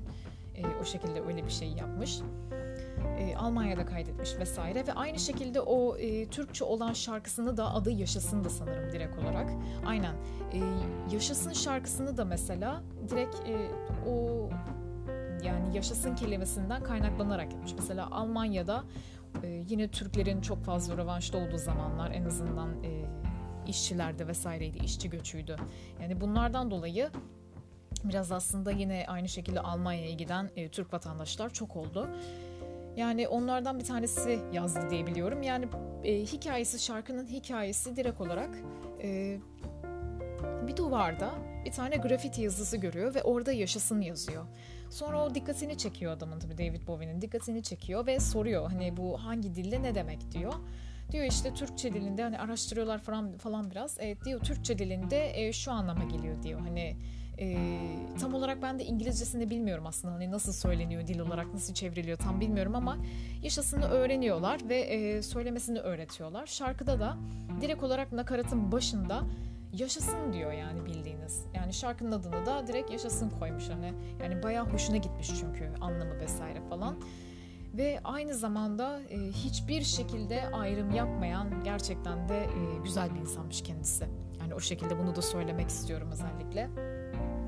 [0.56, 2.19] e, o şekilde öyle bir şey yapmış.
[3.19, 8.43] E, Almanya'da kaydetmiş vesaire ve aynı şekilde o e, Türkçe olan şarkısını da adı Yaşasın
[8.43, 9.50] da sanırım direkt olarak.
[9.86, 10.13] Aynen.
[10.54, 10.60] E,
[11.12, 13.71] Yaşasın şarkısını da mesela direkt e,
[14.10, 14.50] o
[15.43, 17.73] yani yaşasın kelimesinden kaynaklanarak yapmış.
[17.73, 18.84] Mesela Almanya'da
[19.43, 23.06] e, yine Türklerin çok fazla revanşta olduğu zamanlar en azından e,
[23.67, 25.56] işçilerde vesaireydi, işçi göçüydü.
[26.02, 27.10] Yani bunlardan dolayı
[28.04, 32.10] biraz aslında yine aynı şekilde Almanya'ya giden e, Türk vatandaşlar çok oldu.
[32.97, 35.43] Yani onlardan bir tanesi yazdı diye biliyorum.
[35.43, 35.67] Yani
[36.04, 38.50] e, hikayesi, şarkının hikayesi direkt olarak
[39.02, 39.38] e,
[40.67, 41.32] bir duvarda
[41.65, 44.45] bir tane grafiti yazısı görüyor ve orada yaşasın yazıyor.
[44.89, 49.56] Sonra o dikkatini çekiyor adamın tabii David Bowie'nin dikkatini çekiyor ve soruyor hani bu hangi
[49.56, 50.54] dilde ne demek diyor.
[51.12, 53.97] Diyor işte Türkçe dilinde hani araştırıyorlar falan falan biraz.
[54.00, 56.60] Evet diyor Türkçe dilinde e, şu anlama geliyor diyor.
[56.60, 56.95] Hani
[57.39, 57.58] e,
[58.19, 62.39] tam olarak ben de İngilizcesini bilmiyorum aslında hani nasıl söyleniyor dil olarak nasıl çevriliyor tam
[62.39, 62.97] bilmiyorum ama
[63.43, 66.45] yaşasını öğreniyorlar ve e, söylemesini öğretiyorlar.
[66.45, 67.17] Şarkıda da
[67.62, 69.23] direkt olarak nakaratın başında
[69.80, 71.46] yaşasın diyor yani bildiğiniz.
[71.54, 73.94] Yani şarkının adını da direkt yaşasın koymuş hani.
[74.24, 76.96] Yani bayağı hoşuna gitmiş çünkü anlamı vesaire falan.
[77.74, 84.08] Ve aynı zamanda e, hiçbir şekilde ayrım yapmayan gerçekten de e, güzel bir insanmış kendisi.
[84.40, 86.70] Yani o şekilde bunu da söylemek istiyorum özellikle.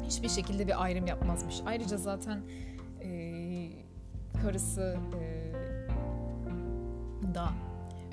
[0.06, 1.56] Hiçbir şekilde bir ayrım yapmazmış.
[1.66, 2.42] Ayrıca zaten
[3.02, 3.10] e,
[4.42, 5.50] karısı e,
[7.36, 7.50] da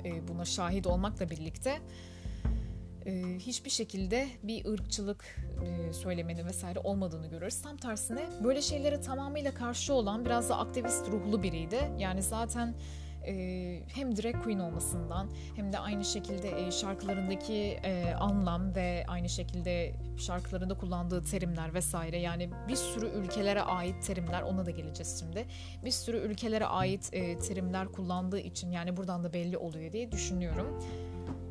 [0.05, 1.79] e, buna şahit olmakla birlikte
[3.39, 5.25] hiçbir şekilde bir ırkçılık
[5.63, 7.61] e, söylemeni vesaire olmadığını görüyoruz.
[7.61, 11.91] Tam tersine böyle şeylere tamamıyla karşı olan biraz da aktivist ruhlu biriydi.
[11.97, 12.75] Yani zaten
[13.27, 19.29] e, hem drag queen olmasından hem de aynı şekilde e, şarkılarındaki e, anlam ve aynı
[19.29, 25.45] şekilde şarkılarında kullandığı terimler vesaire yani bir sürü ülkelere ait terimler ona da geleceğiz şimdi.
[25.85, 30.83] Bir sürü ülkelere ait e, terimler kullandığı için yani buradan da belli oluyor diye düşünüyorum.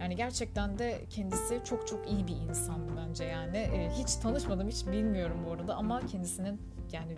[0.00, 3.56] Yani gerçekten de kendisi çok çok iyi bir insan bence yani.
[3.56, 6.60] E, hiç tanışmadım, hiç bilmiyorum bu arada ama kendisinin
[6.92, 7.16] yani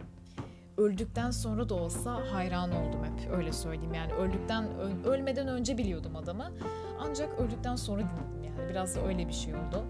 [0.76, 3.94] öldükten sonra da olsa hayran oldum hep öyle söyleyeyim.
[3.94, 4.64] Yani öldükten
[5.04, 6.52] ölmeden önce biliyordum adamı.
[7.00, 8.70] Ancak öldükten sonra dinledim yani.
[8.70, 9.84] Biraz da öyle bir şey oldu.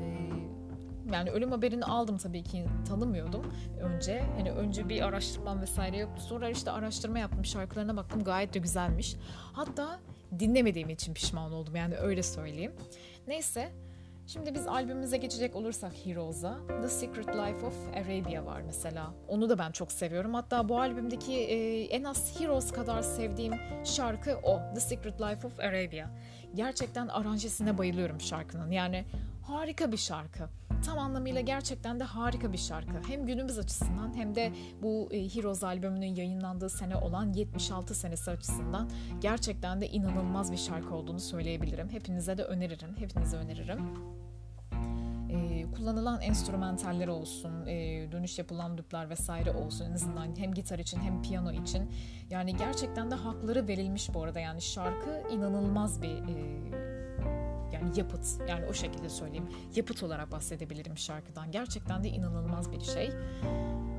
[0.00, 3.42] Ee, Yani ölüm haberini aldım tabii ki tanımıyordum
[3.80, 4.24] önce.
[4.36, 6.22] Hani önce bir araştırmam vesaire yoktu.
[6.22, 9.16] Sonra işte araştırma yaptım, şarkılarına baktım gayet de güzelmiş.
[9.52, 10.00] Hatta
[10.38, 12.72] dinlemediğim için pişman oldum yani öyle söyleyeyim.
[13.26, 13.72] Neyse
[14.32, 19.14] Şimdi biz albümümüze geçecek olursak Heroes'a The Secret Life of Arabia var mesela.
[19.28, 20.34] Onu da ben çok seviyorum.
[20.34, 24.60] Hatta bu albümdeki e, en az Heroes kadar sevdiğim şarkı o.
[24.74, 26.06] The Secret Life of Arabia.
[26.54, 28.70] Gerçekten aranjesine bayılıyorum şarkının.
[28.70, 29.04] Yani
[29.50, 30.48] harika bir şarkı.
[30.84, 32.92] Tam anlamıyla gerçekten de harika bir şarkı.
[33.08, 38.90] Hem günümüz açısından hem de bu e, Heroes albümünün yayınlandığı sene olan 76 senesi açısından
[39.20, 41.88] gerçekten de inanılmaz bir şarkı olduğunu söyleyebilirim.
[41.88, 42.96] Hepinize de öneririm.
[42.96, 43.78] Hepinize öneririm.
[45.32, 51.00] Ee, kullanılan enstrümantaller olsun, e, dönüş yapılan looplar vesaire olsun en azından hem gitar için
[51.00, 51.90] hem piyano için.
[52.30, 56.89] Yani gerçekten de hakları verilmiş bu arada yani şarkı inanılmaz bir e,
[57.80, 61.50] yani yapıt yani o şekilde söyleyeyim yapıt olarak bahsedebilirim şarkıdan.
[61.50, 63.10] Gerçekten de inanılmaz bir şey.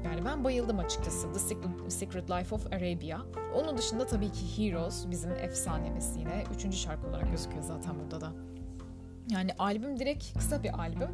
[0.05, 1.33] Yani ben bayıldım açıkçası.
[1.33, 3.21] The Secret, Secret Life of Arabia.
[3.55, 6.43] Onun dışında tabii ki Heroes bizim efsanemiz yine.
[6.55, 8.31] Üçüncü şarkı olarak gözüküyor zaten burada da.
[9.29, 11.11] Yani albüm direkt kısa bir albüm.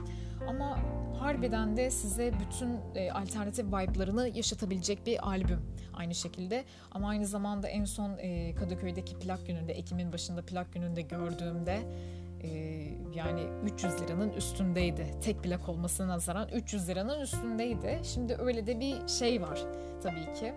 [0.47, 0.80] Ama
[1.19, 5.62] harbiden de size bütün e, alternatif vibe'larını yaşatabilecek bir albüm
[5.93, 6.65] aynı şekilde.
[6.91, 11.80] Ama aynı zamanda en son e, Kadıköy'deki plak gününde, Ekim'in başında plak gününde gördüğümde
[12.43, 12.50] e,
[13.15, 13.41] yani
[13.73, 15.06] 300 liranın üstündeydi.
[15.21, 18.00] Tek plak olmasına nazaran 300 liranın üstündeydi.
[18.04, 19.65] Şimdi öyle de bir şey var
[20.04, 20.54] tabii ki.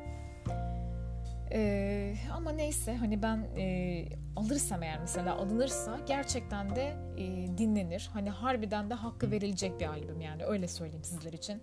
[1.53, 4.05] Ee, ama neyse hani ben e,
[4.37, 8.11] alırsam eğer mesela alınırsa gerçekten de e, dinlenir.
[8.13, 11.63] Hani harbiden de hakkı verilecek bir albüm yani öyle söyleyeyim sizler için.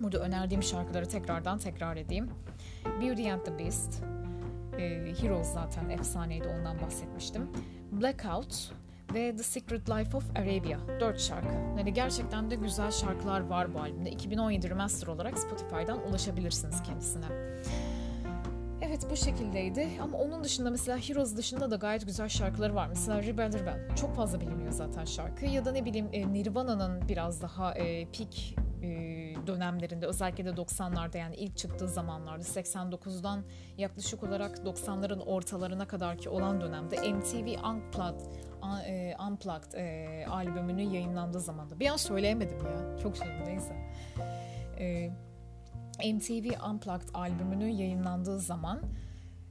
[0.00, 2.30] Burada önerdiğim şarkıları tekrardan tekrar edeyim.
[3.00, 4.02] Beauty and the Beast,
[4.78, 7.48] e, Heroes zaten efsaneydi ondan bahsetmiştim.
[7.92, 8.72] Blackout,
[9.14, 11.00] ve The Secret Life of Arabia.
[11.00, 11.54] Dört şarkı.
[11.78, 14.10] Yani gerçekten de güzel şarkılar var bu albümde.
[14.10, 17.26] 2017 Remaster olarak Spotify'dan ulaşabilirsiniz kendisine.
[18.82, 22.86] Evet bu şekildeydi ama onun dışında mesela Heroes dışında da gayet güzel şarkıları var.
[22.88, 27.42] Mesela Rebel Rebel çok fazla biliniyor zaten şarkı ya da ne bileyim e, Nirvana'nın biraz
[27.42, 28.34] daha e, peak
[28.82, 28.88] e,
[29.46, 33.44] dönemlerinde özellikle de 90'larda yani ilk çıktığı zamanlarda 89'dan
[33.78, 38.49] yaklaşık olarak 90'ların ortalarına kadar ki olan dönemde MTV Unplugged
[39.28, 41.80] Unplugged e, albümünün yayınlandığı zamanda.
[41.80, 42.98] Bir an söyleyemedim ya.
[43.02, 43.76] Çok şey neyse.
[44.78, 45.10] E,
[46.12, 48.80] MTV Unplugged albümünün yayınlandığı zaman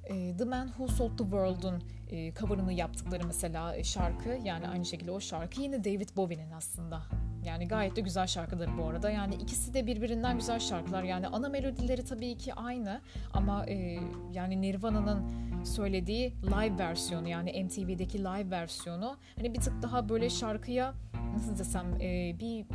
[0.04, 4.86] e, The Man Who Sold the World'un e, cover'ını yaptıkları mesela e, şarkı yani aynı
[4.86, 7.02] şekilde o şarkı yine David Bowie'nin aslında.
[7.46, 9.10] Yani gayet de güzel şarkıları bu arada.
[9.10, 11.04] Yani ikisi de birbirinden güzel şarkılar.
[11.04, 13.02] Yani ana melodileri tabii ki aynı
[13.34, 14.00] ama e,
[14.32, 20.94] yani Nirvana'nın söylediği live versiyonu yani MTV'deki live versiyonu hani bir tık daha böyle şarkıya
[21.34, 22.66] nasıl desem e, bir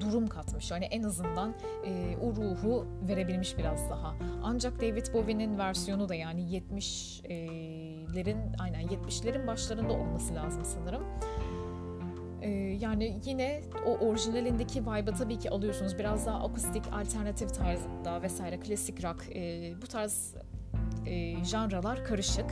[0.00, 0.70] durum katmış.
[0.70, 1.54] Yani en azından
[1.86, 4.14] e, o ruhu verebilmiş biraz daha.
[4.42, 11.02] Ancak David Bowie'nin versiyonu da yani 70'lerin aynen 70'lerin başlarında olması lazım sanırım.
[12.42, 12.48] Ee,
[12.80, 15.98] yani yine o orijinalindeki vibe'ı tabii ki alıyorsunuz.
[15.98, 20.34] Biraz daha akustik, alternatif tarzda vesaire, klasik rock e, bu tarz
[21.06, 22.50] e, janralar karışık.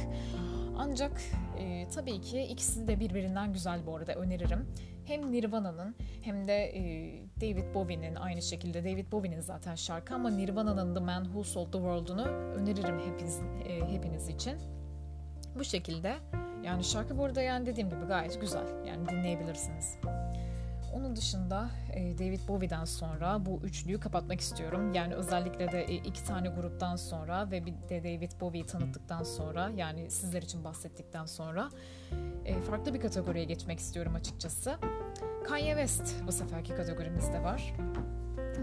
[0.79, 1.23] Ancak
[1.59, 4.67] e, tabii ki ikisi de birbirinden güzel bu arada öneririm.
[5.05, 6.81] Hem Nirvana'nın hem de e,
[7.41, 11.79] David Bowie'nin aynı şekilde David Bowie'nin zaten şarkı ama Nirvana'nın The Man Who Sold the
[11.79, 14.53] World'unu öneririm hepiniz, e, hepiniz için.
[15.59, 16.17] Bu şekilde
[16.65, 18.67] yani şarkı bu arada yani dediğim gibi gayet güzel.
[18.87, 19.99] Yani dinleyebilirsiniz.
[20.95, 24.93] Onun dışında e, David Bowie'den sonra bu üçlüyü kapatmak istiyorum.
[24.93, 29.71] Yani özellikle de e, iki tane gruptan sonra ve bir de David Bowie'yi tanıttıktan sonra
[29.77, 31.69] yani sizler için bahsettikten sonra
[32.45, 34.77] e, farklı bir kategoriye geçmek istiyorum açıkçası.
[35.45, 37.75] Kanye West bu seferki kategorimizde var.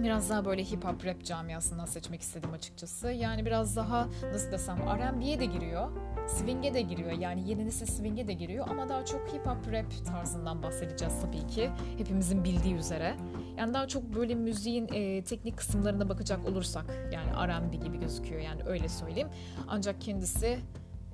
[0.03, 3.11] Biraz daha böyle hip hop rap camiasından seçmek istedim açıkçası.
[3.11, 5.91] Yani biraz daha nasıl desem R&B'ye de giriyor
[6.27, 7.11] swing'e de giriyor.
[7.11, 11.47] Yani yeni nesil swing'e de giriyor ama daha çok hip hop rap tarzından bahsedeceğiz tabii
[11.47, 11.69] ki.
[11.97, 13.15] Hepimizin bildiği üzere.
[13.57, 18.63] Yani daha çok böyle müziğin e, teknik kısımlarına bakacak olursak yani R&B gibi gözüküyor yani
[18.63, 19.29] öyle söyleyeyim.
[19.67, 20.59] Ancak kendisi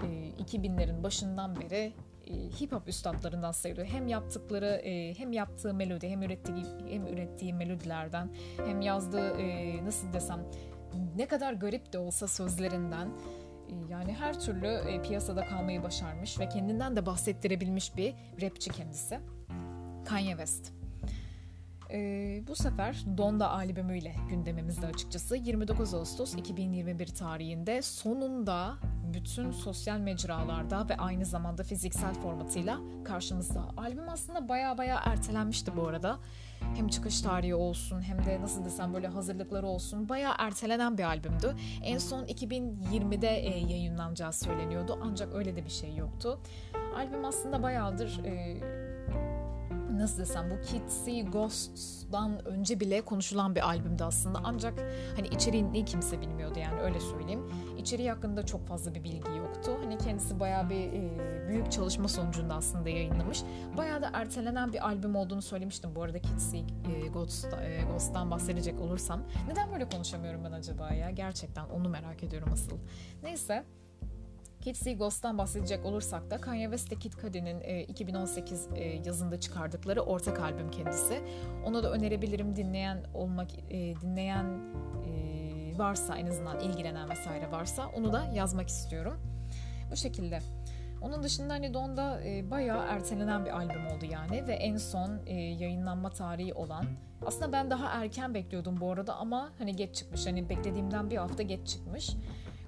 [0.01, 0.07] e,
[0.43, 1.93] 2000'lerin başından beri
[2.61, 3.87] hip hop üstadlarından sayılıyor.
[3.87, 8.29] Hem yaptıkları e, hem yaptığı melodi hem ürettiği hem ürettiği melodilerden
[8.65, 10.45] hem yazdığı e, nasıl desem
[11.15, 13.09] ne kadar garip de olsa sözlerinden
[13.89, 19.19] yani her türlü e, piyasada kalmayı başarmış ve kendinden de bahsettirebilmiş bir rapçi kendisi.
[20.05, 20.80] Kanye West.
[21.93, 28.75] Ee, bu sefer Donda albümüyle gündemimizde açıkçası 29 Ağustos 2021 tarihinde sonunda
[29.13, 33.65] bütün sosyal mecralarda ve aynı zamanda fiziksel formatıyla karşımızda.
[33.77, 36.19] Albüm aslında baya baya ertelenmişti bu arada.
[36.75, 41.55] Hem çıkış tarihi olsun hem de nasıl desem böyle hazırlıkları olsun baya ertelenen bir albümdü.
[41.83, 46.39] En son 2020'de e, yayınlanacağı söyleniyordu ancak öyle de bir şey yoktu.
[46.95, 48.57] Albüm aslında bayağıdır e,
[49.97, 54.39] nasıl desem bu Kitsy Ghost'dan önce bile konuşulan bir albümdü aslında.
[54.43, 54.73] Ancak
[55.15, 57.51] hani içeriğini kimse bilmiyordu yani öyle söyleyeyim.
[57.77, 59.77] İçeriği hakkında çok fazla bir bilgi yoktu.
[59.83, 63.43] Hani kendisi bayağı bir e, büyük çalışma sonucunda aslında yayınlamış.
[63.77, 65.95] Bayağı da ertelenen bir albüm olduğunu söylemiştim.
[65.95, 69.23] Bu arada Kitsy e, Ghost'ta, e, Ghost'tan bahsedecek olursam.
[69.47, 71.09] Neden böyle konuşamıyorum ben acaba ya?
[71.09, 72.77] Gerçekten onu merak ediyorum asıl.
[73.23, 73.65] Neyse.
[74.61, 80.01] Kitsy Ghost'tan bahsedecek olursak da Kanye West ile Kid Cudi'nin e, 2018 e, yazında çıkardıkları
[80.01, 81.21] ortak albüm kendisi.
[81.65, 84.45] Onu da önerebilirim dinleyen olmak e, dinleyen
[85.05, 89.21] e, varsa en azından ilgilenen vesaire varsa onu da yazmak istiyorum.
[89.91, 90.39] Bu şekilde.
[91.01, 95.33] Onun dışında hani Don'da e, bayağı ertelenen bir albüm oldu yani ve en son e,
[95.35, 96.85] yayınlanma tarihi olan
[97.25, 101.43] aslında ben daha erken bekliyordum bu arada ama hani geç çıkmış hani beklediğimden bir hafta
[101.43, 102.09] geç çıkmış.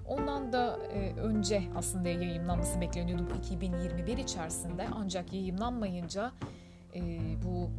[0.08, 6.32] Ondan da e, önce aslında yayınlanması bekleniyordu bu 2021 içerisinde ancak yayınlanmayınca
[6.94, 7.00] e,
[7.44, 7.70] bu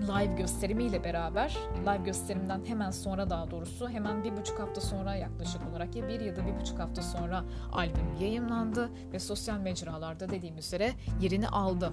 [0.00, 5.60] live gösterimiyle beraber live gösterimden hemen sonra daha doğrusu hemen bir buçuk hafta sonra yaklaşık
[5.70, 10.58] olarak ya bir ya da bir buçuk hafta sonra albüm yayınlandı ve sosyal mecralarda dediğim
[10.58, 11.92] üzere yerini aldı.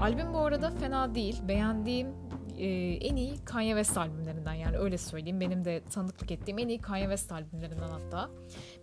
[0.00, 1.42] Albüm bu arada fena değil.
[1.48, 2.08] Beğendiğim
[2.60, 5.40] e, en iyi Kanye West albümlerinden yani öyle söyleyeyim.
[5.40, 8.30] Benim de tanıklık ettiğim en iyi Kanye West albümlerinden hatta.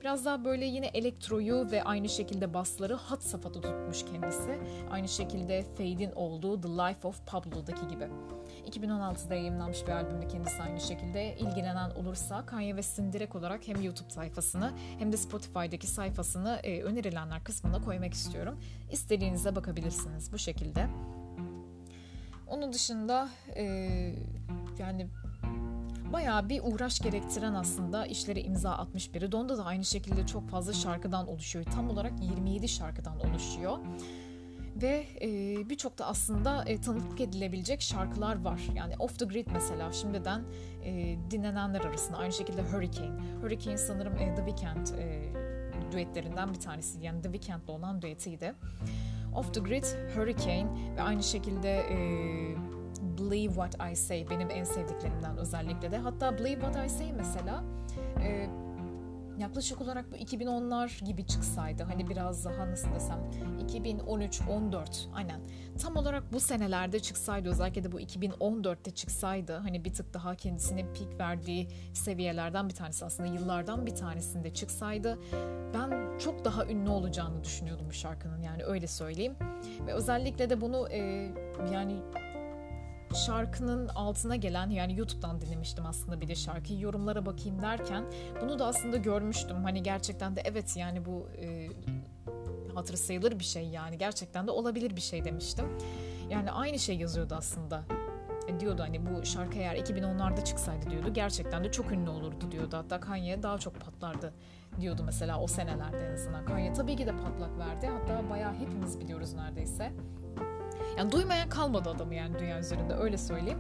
[0.02, 4.60] Biraz daha böyle yine elektroyu ve aynı şekilde basları hat safhada tutmuş kendisi.
[4.92, 8.08] Aynı şekilde Fade'in olduğu The Life of Pablo'daki gibi.
[8.68, 11.36] 2016'da yayınlanmış bir albümde kendisi aynı şekilde.
[11.38, 17.44] ilgilenen olursa Kanye West'in direkt olarak hem YouTube sayfasını hem de Spotify'daki sayfasını e, önerilenler
[17.44, 18.60] kısmına koymak istiyorum.
[18.92, 20.88] İstediğinize bakabilirsiniz bu şekilde.
[22.50, 23.64] Onun dışında e,
[24.80, 25.08] yani
[26.14, 29.32] bayağı bir uğraş gerektiren aslında işlere imza atmış biri.
[29.32, 31.66] Donda da aynı şekilde çok fazla şarkıdan oluşuyor.
[31.66, 33.78] Tam olarak 27 şarkıdan oluşuyor.
[34.82, 35.30] Ve e,
[35.70, 38.62] birçok da aslında e, tanıklık edilebilecek şarkılar var.
[38.76, 40.44] Yani Off the Grid mesela şimdiden
[40.84, 42.18] e, dinlenenler arasında.
[42.18, 43.22] Aynı şekilde Hurricane.
[43.42, 45.34] Hurricane sanırım e, The Weeknd e,
[45.92, 47.00] düetlerinden bir tanesi.
[47.02, 48.54] Yani The Weeknd'le olan düetiydi.
[49.38, 49.84] Off the Grid,
[50.16, 50.68] Hurricane
[50.98, 51.98] ve aynı şekilde e,
[53.02, 55.98] Believe What I Say benim en sevdiklerimden özellikle de.
[55.98, 57.64] Hatta Believe What I Say mesela
[58.22, 58.50] e,
[59.38, 63.20] yaklaşık olarak bu 2010'lar gibi çıksaydı hani biraz daha nasıl desem
[63.68, 65.42] 2013-14 aynen.
[65.82, 70.94] Tam olarak bu senelerde çıksaydı özellikle de bu 2014'te çıksaydı hani bir tık daha kendisine
[70.94, 75.20] pik verdiği seviyelerden bir tanesi aslında yıllardan bir tanesinde çıksaydı
[75.74, 79.36] ben çok daha ünlü olacağını düşünüyordum bu şarkının yani öyle söyleyeyim.
[79.88, 80.98] Ve özellikle de bunu e,
[81.74, 81.96] yani
[83.16, 88.06] şarkının altına gelen yani YouTube'dan dinlemiştim aslında bir de şarkıyı yorumlara bakayım derken
[88.42, 89.64] bunu da aslında görmüştüm.
[89.64, 91.70] Hani gerçekten de evet yani bu e,
[92.76, 95.66] hatırı sayılır bir şey yani gerçekten de olabilir bir şey demiştim.
[96.30, 97.84] Yani aynı şey yazıyordu aslında.
[98.48, 102.78] E, diyordu hani bu şarkı eğer 2010'larda çıksaydı diyordu gerçekten de çok ünlü olurdu diyordu.
[102.78, 104.34] Hatta Kanye daha çok patlardı
[104.82, 106.46] diyordu mesela o senelerde en azından.
[106.46, 107.88] Kanye tabii ki de patlak verdi.
[107.88, 109.94] Hatta bayağı hepimiz biliyoruz neredeyse.
[110.98, 113.60] Yani duymayan kalmadı adamı yani dünya üzerinde öyle söyleyeyim.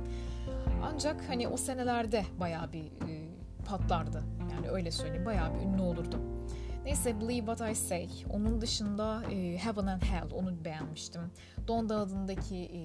[0.83, 3.29] Ancak hani o senelerde bayağı bir e,
[3.65, 4.23] patlardı.
[4.51, 6.19] Yani öyle söyleyeyim bayağı bir ünlü olurdu.
[6.85, 8.09] Neyse Believe What I Say.
[8.29, 11.21] Onun dışında e, Heaven and Hell onu beğenmiştim.
[11.67, 12.81] Donda adındaki e,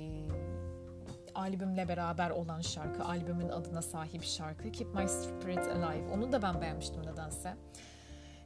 [1.35, 6.09] albümle beraber olan şarkı, albümün adına sahip şarkı Keep My Spirit Alive.
[6.15, 7.57] Onu da ben beğenmiştim nedense.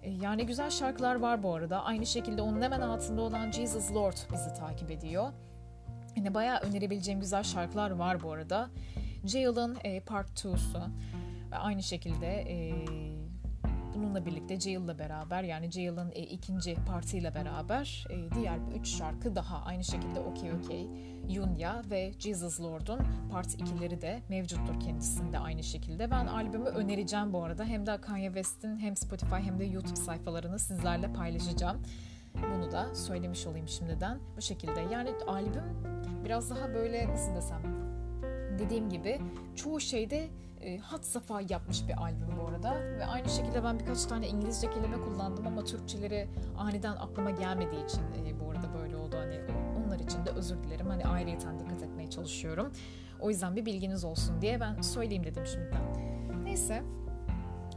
[0.03, 1.85] E, yani güzel şarkılar var bu arada.
[1.85, 5.33] Aynı şekilde onun hemen altında olan Jesus Lord bizi takip ediyor.
[6.17, 8.71] Yine bayağı önerebileceğim güzel şarkılar var bu arada.
[9.25, 10.83] Jail'ın e, Part 2'su
[11.51, 12.73] ve aynı şekilde e,
[13.95, 19.63] bununla birlikte Jail'la beraber yani Jail'ın e, ikinci partiyle beraber e, diğer üç şarkı daha
[19.63, 20.87] aynı şekilde Okay Okay,
[21.29, 23.01] Yunya ve Jesus Lord'un
[23.33, 26.11] part 2'leri de mevcuttur kendisinde aynı şekilde.
[26.11, 27.65] Ben albümü önereceğim bu arada.
[27.65, 31.83] Hem de Kanye West'in hem Spotify hem de YouTube sayfalarını sizlerle paylaşacağım.
[32.55, 34.19] Bunu da söylemiş olayım şimdiden.
[34.37, 34.81] Bu şekilde.
[34.81, 35.65] Yani albüm
[36.25, 37.63] biraz daha böyle nasıl desem
[38.59, 39.21] dediğim gibi
[39.55, 40.29] çoğu şeyde
[40.61, 42.75] e, hat safa yapmış bir albüm bu arada.
[42.99, 46.29] Ve aynı şekilde ben birkaç tane İngilizce kelime kullandım ama Türkçeleri
[46.59, 49.17] aniden aklıma gelmediği için e, bu arada böyle oldu.
[49.19, 49.41] Hani
[49.79, 50.87] onlar için de özür dilerim.
[50.87, 52.73] Hani ayrıyeten dikkat etmeye çalışıyorum.
[53.21, 55.83] O yüzden bir bilginiz olsun diye ben söyleyeyim dedim şimdiden.
[56.45, 56.83] Neyse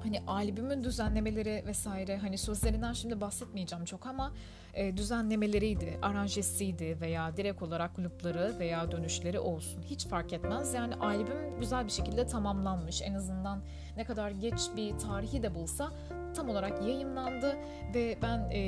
[0.04, 4.34] hani albümün düzenlemeleri vesaire hani sözlerinden şimdi bahsetmeyeceğim çok ama
[4.74, 10.74] e, düzenlemeleriydi, aranjesiydi veya direkt olarak loopları veya dönüşleri olsun hiç fark etmez.
[10.74, 13.02] Yani albüm güzel bir şekilde tamamlanmış.
[13.02, 13.62] En azından
[13.98, 15.92] ne kadar geç bir tarihi de bulsa
[16.36, 17.58] tam olarak yayınlandı
[17.96, 18.62] ve ben e,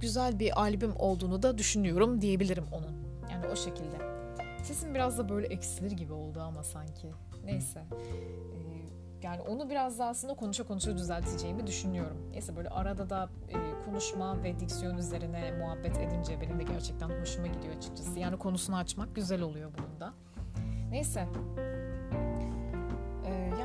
[0.00, 3.02] güzel bir albüm olduğunu da düşünüyorum diyebilirim onun.
[3.30, 3.96] Yani o şekilde.
[4.62, 7.10] Sesim biraz da böyle eksilir gibi oldu ama sanki.
[7.44, 7.80] Neyse.
[7.80, 8.71] E,
[9.24, 12.30] yani onu biraz daha aslında konuşa konuşa düzelteceğimi düşünüyorum.
[12.30, 17.46] Neyse böyle arada da e, konuşma ve diksiyon üzerine muhabbet edince benim de gerçekten hoşuma
[17.46, 18.18] gidiyor açıkçası.
[18.18, 20.12] Yani konusunu açmak güzel oluyor bunun da.
[20.90, 21.28] Neyse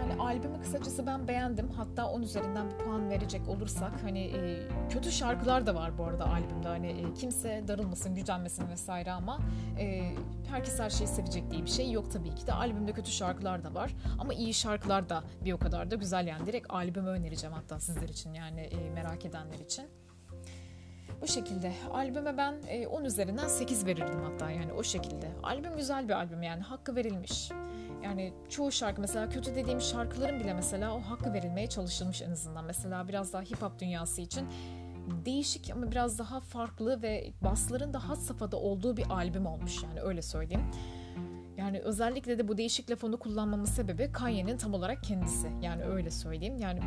[0.10, 1.70] yani albümü kısacası ben beğendim.
[1.70, 6.30] Hatta 10 üzerinden bir puan verecek olursak hani e, kötü şarkılar da var bu arada
[6.30, 6.68] albümde.
[6.68, 9.40] Hani e, kimse darılmasın, gücenmesin vesaire ama
[9.80, 10.14] e,
[10.50, 12.54] herkes her şeyi sevecek diye bir şey yok tabii ki de.
[12.54, 16.46] Albümde kötü şarkılar da var ama iyi şarkılar da bir o kadar da güzel yani.
[16.46, 19.86] Direkt albümü önereceğim hatta sizler için yani e, merak edenler için.
[21.22, 22.54] Bu şekilde albüme ben
[22.92, 25.32] 10 e, üzerinden 8 verirdim hatta yani o şekilde.
[25.44, 27.52] Albüm güzel bir albüm yani hakkı verilmiş.
[28.04, 32.66] Yani çoğu şarkı mesela kötü dediğim şarkıların bile mesela o hakkı verilmeye çalışılmış en azından.
[32.66, 34.48] Mesela biraz daha hip hop dünyası için
[35.26, 40.22] değişik ama biraz daha farklı ve basların daha safhada olduğu bir albüm olmuş yani öyle
[40.22, 40.64] söyleyeyim.
[41.58, 45.48] Yani özellikle de bu değişik laf onu kullanmamın sebebi Kanye'nin tam olarak kendisi.
[45.62, 46.58] Yani öyle söyleyeyim.
[46.58, 46.80] Yani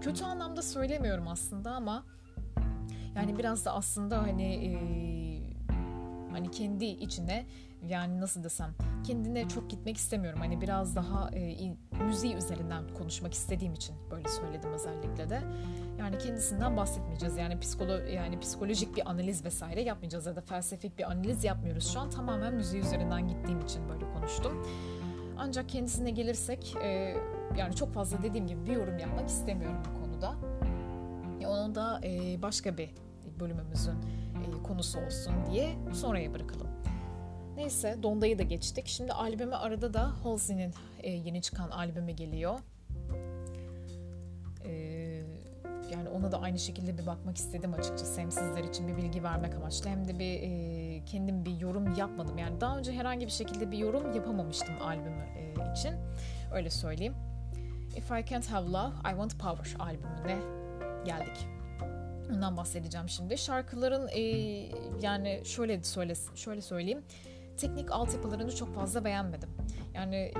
[0.00, 2.04] kötü anlamda söylemiyorum aslında ama
[3.16, 4.72] yani biraz da aslında hani e,
[6.32, 7.46] hani kendi içine
[7.88, 8.74] yani nasıl desem
[9.04, 10.40] kendine çok gitmek istemiyorum.
[10.40, 15.42] Hani biraz daha e, müziği üzerinden konuşmak istediğim için böyle söyledim özellikle de.
[15.98, 17.36] Yani kendisinden bahsetmeyeceğiz.
[17.36, 21.92] Yani psikolo yani psikolojik bir analiz vesaire yapmayacağız ya da felsefik bir analiz yapmıyoruz.
[21.92, 24.66] Şu an tamamen müziği üzerinden gittiğim için böyle konuştum.
[25.38, 27.16] Ancak kendisine gelirsek e,
[27.58, 30.34] yani çok fazla dediğim gibi bir yorum yapmak istemiyorum bu konuda.
[31.40, 32.90] E, onu da e, başka bir
[33.40, 36.73] bölümümüzün e, konusu olsun diye sonraya bırakalım.
[37.56, 38.86] Neyse Donda'yı da geçtik.
[38.86, 42.58] Şimdi albümü arada da Halsey'nin e, yeni çıkan albümü geliyor.
[44.64, 44.72] E,
[45.92, 48.20] yani ona da aynı şekilde bir bakmak istedim açıkçası.
[48.20, 52.38] Hem sizler için bir bilgi vermek amaçlı hem de bir e, kendim bir yorum yapmadım.
[52.38, 55.94] Yani daha önce herhangi bir şekilde bir yorum yapamamıştım albümü e, için.
[56.54, 57.14] Öyle söyleyeyim.
[57.96, 60.38] If I Can't Have Love, I Want Power albümüne
[61.04, 61.48] geldik.
[62.30, 63.38] Ondan bahsedeceğim şimdi.
[63.38, 64.20] Şarkıların e,
[65.02, 67.02] yani şöyle söyle şöyle söyleyeyim
[67.56, 69.48] teknik altyapılarını çok fazla beğenmedim.
[69.94, 70.32] Yani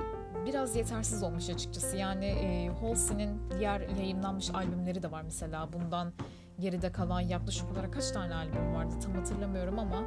[0.46, 1.96] biraz yetersiz olmuş açıkçası.
[1.96, 5.72] Yani e, Halsey'nin diğer yayınlanmış albümleri de var mesela.
[5.72, 6.12] Bundan
[6.58, 10.04] geride kalan yaklaşık olarak kaç tane albüm vardı tam hatırlamıyorum ama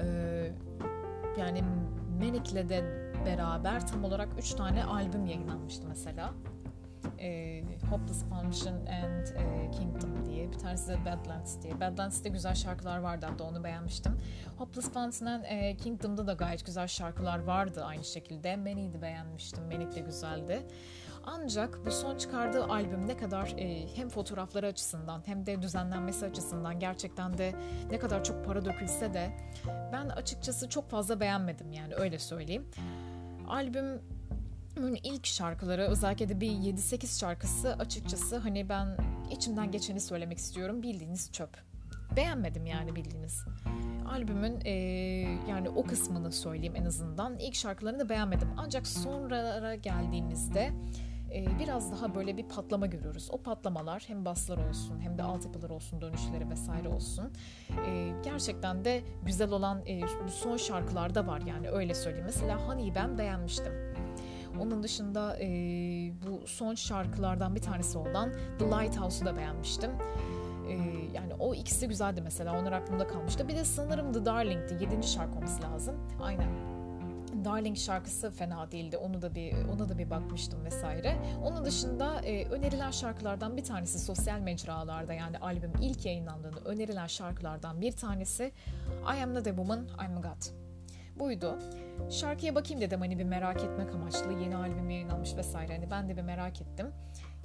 [0.00, 0.06] e,
[1.38, 1.64] yani
[2.20, 2.84] Manic'le de
[3.26, 6.34] beraber tam olarak 3 tane albüm yayınlanmıştı mesela
[7.18, 10.52] e, Hopeless Function and e, Kingdom diye.
[10.52, 11.80] Bir tanesi de Badlands diye.
[11.80, 14.18] Badlands'te güzel şarkılar vardı hatta onu beğenmiştim.
[14.58, 18.56] Hopeless Function and e, Kingdom'da da gayet güzel şarkılar vardı aynı şekilde.
[18.56, 19.64] Many'di beğenmiştim.
[19.64, 20.66] Manic de güzeldi.
[21.24, 26.78] Ancak bu son çıkardığı albüm ne kadar e, hem fotoğrafları açısından hem de düzenlenmesi açısından
[26.78, 27.54] gerçekten de
[27.90, 29.30] ne kadar çok para dökülse de
[29.92, 32.66] ben açıkçası çok fazla beğenmedim yani öyle söyleyeyim.
[33.48, 34.02] Albüm
[35.04, 38.96] ilk şarkıları özellikle de bir 7-8 şarkısı açıkçası hani ben
[39.30, 41.50] içimden geçeni söylemek istiyorum bildiğiniz çöp.
[42.16, 43.44] Beğenmedim yani bildiğiniz.
[44.08, 44.70] Albümün e,
[45.48, 47.38] yani o kısmını söyleyeyim en azından.
[47.38, 48.48] İlk şarkılarını beğenmedim.
[48.56, 50.72] Ancak sonralara geldiğimizde
[51.34, 53.28] e, biraz daha böyle bir patlama görüyoruz.
[53.30, 57.32] O patlamalar hem baslar olsun hem de altyapılar olsun, dönüşleri vesaire olsun.
[57.86, 62.26] E, gerçekten de güzel olan e, son şarkılarda var yani öyle söyleyeyim.
[62.26, 63.91] Mesela Honey'i ben beğenmiştim.
[64.60, 65.46] Onun dışında e,
[66.26, 69.90] bu son şarkılardan bir tanesi olan The Lighthouse'u da beğenmiştim.
[70.68, 70.72] E,
[71.14, 72.60] yani o ikisi güzeldi mesela.
[72.60, 73.48] Onlar aklımda kalmıştı.
[73.48, 74.84] Bir de sanırım The Darling'di.
[74.84, 75.94] Yedinci şarkı olması lazım.
[76.22, 76.48] Aynen.
[77.44, 78.96] Darling şarkısı fena değildi.
[78.96, 81.16] Onu da bir ona da bir bakmıştım vesaire.
[81.44, 87.80] Onun dışında e, önerilen şarkılardan bir tanesi sosyal mecralarda yani albüm ilk yayınlandığında önerilen şarkılardan
[87.80, 88.52] bir tanesi
[89.16, 90.71] I Am Not a Woman, I'm a God
[91.18, 91.58] buydu.
[92.10, 96.16] Şarkıya bakayım dedim hani bir merak etmek amaçlı yeni albüm yayınlanmış vesaire hani ben de
[96.16, 96.86] bir merak ettim.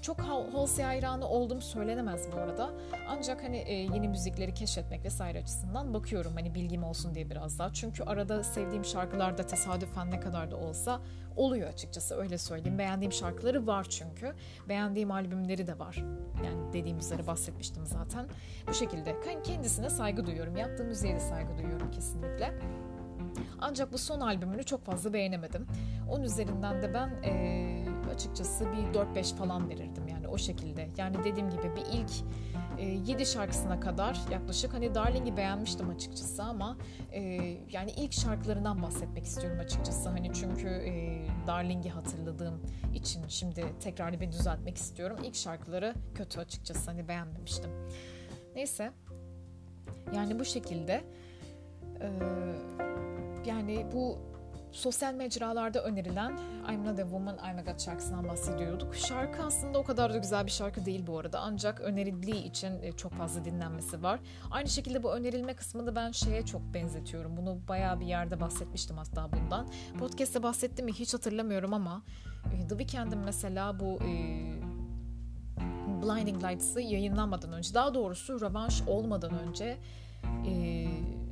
[0.02, 2.70] Çok Halsey hayranı oldum söylenemez bu arada.
[3.08, 7.74] Ancak hani e, yeni müzikleri keşfetmek vesaire açısından bakıyorum hani bilgim olsun diye biraz daha.
[7.74, 11.02] Çünkü arada sevdiğim şarkılarda tesadüfen ne kadar da olsa
[11.36, 12.78] oluyor açıkçası öyle söyleyeyim.
[12.78, 14.34] Beğendiğim şarkıları var çünkü.
[14.70, 15.96] Beğendiğim albümleri de var.
[16.46, 18.28] Yani dediğim üzere bahsetmiştim zaten.
[18.68, 20.58] Bu şekilde kendisine saygı duyuyorum.
[20.58, 22.54] Yaptığı müziğe de saygı duyuyorum kesinlikle.
[23.62, 25.68] Ancak bu son albümünü çok fazla beğenemedim.
[26.10, 27.86] Onun üzerinden de ben e,
[28.16, 30.90] açıkçası bir 4-5 falan verirdim yani o şekilde.
[30.98, 32.12] Yani dediğim gibi bir ilk
[32.78, 36.78] e, 7 şarkısına kadar yaklaşık hani Darling'i beğenmiştim açıkçası ama
[37.12, 37.22] e,
[37.72, 40.10] yani ilk şarkılarından bahsetmek istiyorum açıkçası.
[40.10, 42.62] Hani çünkü e, Darling'i hatırladığım
[42.94, 45.18] için şimdi tekrar bir düzeltmek istiyorum.
[45.24, 47.70] İlk şarkıları kötü açıkçası hani beğenmemiştim.
[48.56, 48.92] Neyse
[50.16, 51.04] yani bu şekilde
[52.02, 52.10] e,
[53.48, 54.18] yani bu
[54.72, 56.38] sosyal mecralarda önerilen
[56.72, 58.96] I'm Not a Woman, I'm a God şarkısından bahsediyorduk.
[58.96, 61.40] Şarkı aslında o kadar da güzel bir şarkı değil bu arada.
[61.40, 64.20] Ancak önerildiği için e, çok fazla dinlenmesi var.
[64.52, 67.38] Aynı şekilde bu önerilme kısmını ben şeye çok benzetiyorum.
[67.38, 69.68] Bunu bayağı bir yerde bahsetmiştim hatta bundan.
[70.00, 72.04] Podcast'te bahsettim mi hiç hatırlamıyorum ama
[72.46, 74.12] e, The Weeknd'in mesela bu e,
[76.04, 79.78] Blinding Lights'ı yayınlanmadan önce, daha doğrusu rövanş olmadan önce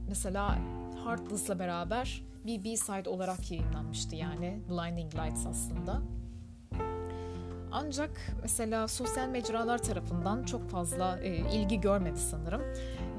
[0.10, 0.58] mesela
[1.06, 6.02] Heartless'la beraber bir B-side olarak yayınlanmıştı yani Blinding Lights aslında.
[7.72, 12.62] Ancak mesela sosyal mecralar tarafından çok fazla e, ilgi görmedi sanırım.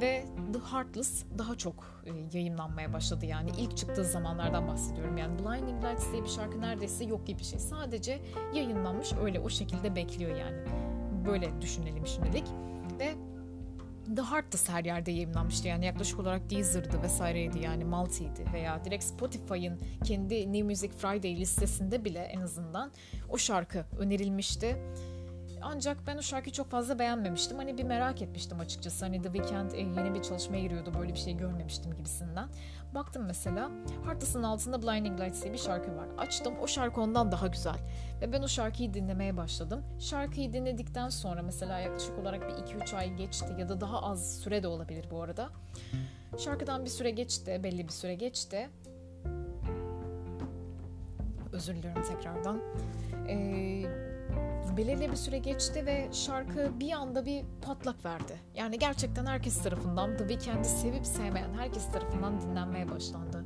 [0.01, 5.17] Ve The Heartless daha çok e, yayınlanmaya başladı yani ilk çıktığı zamanlardan bahsediyorum.
[5.17, 7.59] Yani Blinding Lights diye bir şarkı neredeyse yok gibi bir şey.
[7.59, 8.21] Sadece
[8.55, 10.57] yayınlanmış öyle o şekilde bekliyor yani.
[11.27, 12.45] Böyle düşünelim şimdilik.
[12.99, 13.15] Ve
[14.15, 15.69] The Heart her yerde yayınlanmıştı.
[15.69, 22.05] Yani yaklaşık olarak Deezer'dı vesaireydi yani Multi'ydi veya direkt Spotify'ın kendi New Music Friday listesinde
[22.05, 22.93] bile en azından
[23.29, 24.77] o şarkı önerilmişti.
[25.63, 27.57] Ancak ben o şarkıyı çok fazla beğenmemiştim.
[27.57, 29.05] Hani bir merak etmiştim açıkçası.
[29.05, 30.93] Hani The Weeknd e, yeni bir çalışmaya giriyordu.
[30.99, 32.49] Böyle bir şey görmemiştim gibisinden.
[32.95, 33.71] Baktım mesela
[34.05, 36.09] Heartless'ın altında Blinding Lights diye bir şarkı var.
[36.19, 37.77] Açtım o şarkı ondan daha güzel.
[38.21, 39.83] Ve ben o şarkıyı dinlemeye başladım.
[40.01, 44.63] Şarkıyı dinledikten sonra mesela yaklaşık olarak bir 2-3 ay geçti ya da daha az süre
[44.63, 45.49] de olabilir bu arada.
[46.39, 48.71] Şarkıdan bir süre geçti, belli bir süre geçti.
[51.53, 52.63] Özür diliyorum tekrardan.
[53.29, 54.16] Ee,
[54.77, 58.41] belirli bir süre geçti ve şarkı bir anda bir patlak verdi.
[58.55, 63.45] Yani gerçekten herkes tarafından The Weeknd'i sevip sevmeyen herkes tarafından dinlenmeye başlandı.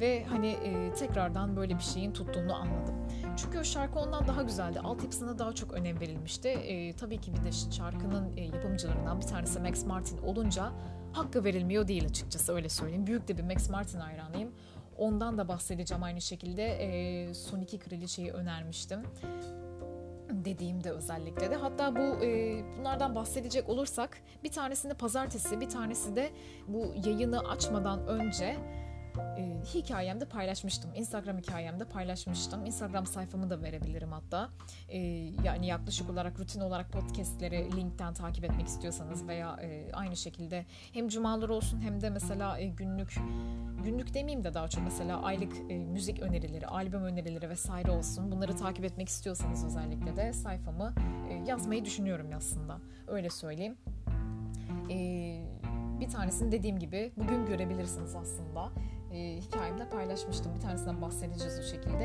[0.00, 2.94] Ve hani e, tekrardan böyle bir şeyin tuttuğunu anladım.
[3.36, 4.80] Çünkü o şarkı ondan daha güzeldi.
[4.80, 6.48] Altyapısına daha çok önem verilmişti.
[6.48, 10.72] E, tabii ki bir de şarkının e, yapımcılarından bir tanesi Max Martin olunca
[11.12, 13.06] hakkı verilmiyor değil açıkçası öyle söyleyeyim.
[13.06, 14.50] Büyük de bir Max Martin hayranıyım.
[14.98, 16.64] Ondan da bahsedeceğim aynı şekilde.
[16.64, 19.00] E, Son iki Kraliçeyi önermiştim
[20.44, 21.56] dediğimde özellikle de.
[21.56, 26.30] Hatta bu e, bunlardan bahsedecek olursak bir tanesini pazartesi, bir tanesi de
[26.68, 28.56] bu yayını açmadan önce
[29.38, 30.90] e, hikayemde paylaşmıştım.
[30.94, 32.66] Instagram hikayemde paylaşmıştım.
[32.66, 34.48] Instagram sayfamı da verebilirim hatta.
[34.88, 34.98] E,
[35.44, 41.08] yani yaklaşık olarak rutin olarak podcastleri linkten takip etmek istiyorsanız veya e, aynı şekilde hem
[41.08, 43.18] cumalar olsun hem de mesela e, günlük
[43.84, 48.32] günlük demeyeyim de daha çok mesela aylık e, müzik önerileri, albüm önerileri vesaire olsun.
[48.32, 50.94] Bunları takip etmek istiyorsanız özellikle de sayfamı
[51.30, 52.78] e, yazmayı düşünüyorum aslında.
[53.06, 53.76] Öyle söyleyeyim.
[54.90, 54.96] E,
[56.00, 58.70] bir tanesini dediğim gibi bugün görebilirsiniz aslında
[59.14, 60.54] e, hikayemde paylaşmıştım.
[60.54, 62.04] Bir tanesinden bahsedeceğiz o şekilde.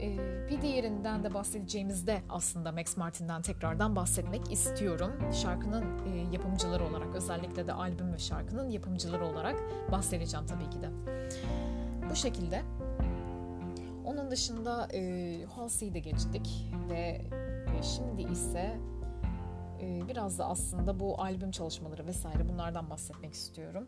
[0.00, 0.18] E,
[0.50, 5.12] bir diğerinden de bahsedeceğimizde aslında Max Martin'den tekrardan bahsetmek istiyorum.
[5.32, 9.56] Şarkının e, yapımcıları olarak özellikle de albüm ve şarkının yapımcıları olarak
[9.92, 10.90] bahsedeceğim tabii ki de.
[12.10, 12.62] Bu şekilde.
[14.04, 17.20] Onun dışında e, Halsey'i de geçtik ve
[17.78, 18.78] e, şimdi ise
[19.80, 23.86] e, biraz da aslında bu albüm çalışmaları vesaire bunlardan bahsetmek istiyorum.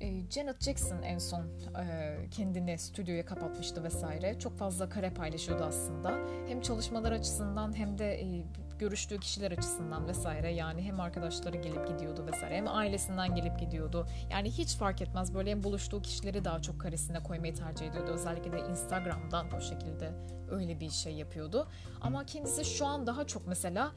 [0.00, 1.42] E, Janet Jackson en son
[1.80, 4.38] e, kendini stüdyoya kapatmıştı vesaire.
[4.38, 6.18] Çok fazla kare paylaşıyordu aslında.
[6.48, 8.44] Hem çalışmalar açısından hem de e,
[8.78, 10.52] görüştüğü kişiler açısından vesaire.
[10.52, 14.06] Yani hem arkadaşları gelip gidiyordu vesaire hem ailesinden gelip gidiyordu.
[14.30, 18.10] Yani hiç fark etmez böyle hem buluştuğu kişileri daha çok karesine koymayı tercih ediyordu.
[18.10, 20.12] Özellikle de Instagram'dan o şekilde
[20.50, 21.68] öyle bir şey yapıyordu.
[22.00, 23.92] Ama kendisi şu an daha çok mesela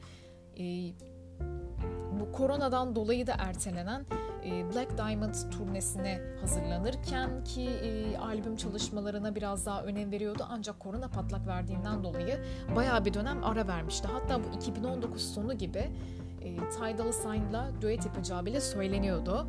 [2.20, 4.06] bu koronadan dolayı da ertelenen
[4.44, 11.08] e, Black Diamond turnesine hazırlanırken ki e, albüm çalışmalarına biraz daha önem veriyordu ancak korona
[11.08, 12.38] patlak verdiğinden dolayı
[12.76, 14.08] bayağı bir dönem ara vermişti.
[14.12, 15.90] Hatta bu 2019 sonu gibi
[16.42, 16.56] e,
[16.98, 19.46] Dolla Sign'la düet yapacağı bile söyleniyordu.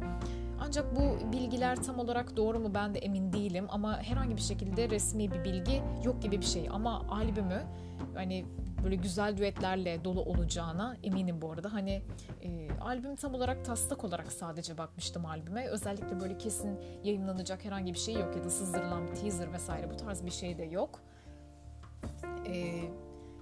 [0.61, 4.89] Ancak bu bilgiler tam olarak doğru mu ben de emin değilim ama herhangi bir şekilde
[4.89, 6.69] resmi bir bilgi yok gibi bir şey.
[6.71, 7.63] Ama albümü
[8.15, 8.45] hani
[8.83, 11.73] böyle güzel düetlerle dolu olacağına eminim bu arada.
[11.73, 12.03] Hani
[12.41, 15.67] e, albüm tam olarak taslak olarak sadece bakmıştım albüme.
[15.67, 19.97] Özellikle böyle kesin yayınlanacak herhangi bir şey yok ya da sızdırılan bir teaser vesaire bu
[19.97, 20.99] tarz bir şey de yok.
[22.47, 22.81] E,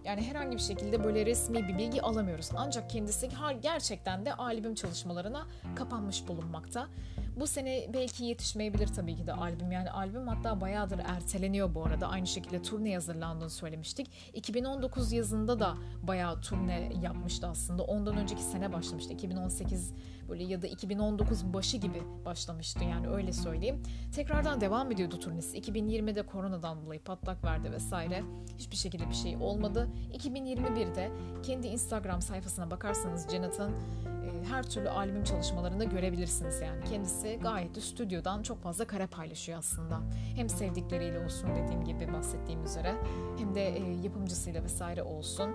[0.05, 2.49] yani herhangi bir şekilde böyle resmi bir bilgi alamıyoruz.
[2.55, 3.29] Ancak kendisi
[3.61, 6.87] gerçekten de albüm çalışmalarına kapanmış bulunmakta.
[7.35, 9.71] Bu sene belki yetişmeyebilir tabii ki de albüm.
[9.71, 12.07] Yani albüm hatta bayağıdır erteleniyor bu arada.
[12.07, 14.07] Aynı şekilde turne hazırlandığını söylemiştik.
[14.33, 17.83] 2019 yazında da bayağı turne yapmıştı aslında.
[17.83, 19.13] Ondan önceki sene başlamıştı.
[19.13, 19.93] 2018
[20.31, 23.83] böyle ya da 2019 başı gibi başlamıştı yani öyle söyleyeyim.
[24.15, 25.59] Tekrardan devam ediyordu turnesi.
[25.59, 28.23] 2020'de koronadan dolayı patlak verdi vesaire.
[28.57, 29.89] Hiçbir şekilde bir şey olmadı.
[30.13, 31.11] 2021'de
[31.43, 36.83] kendi Instagram sayfasına bakarsanız Janet'ın e, her türlü albüm çalışmalarında görebilirsiniz yani.
[36.89, 39.99] Kendisi gayet de stüdyodan çok fazla kare paylaşıyor aslında.
[40.35, 42.95] Hem sevdikleriyle olsun dediğim gibi bahsettiğim üzere
[43.37, 45.51] hem de e, yapımcısıyla vesaire olsun.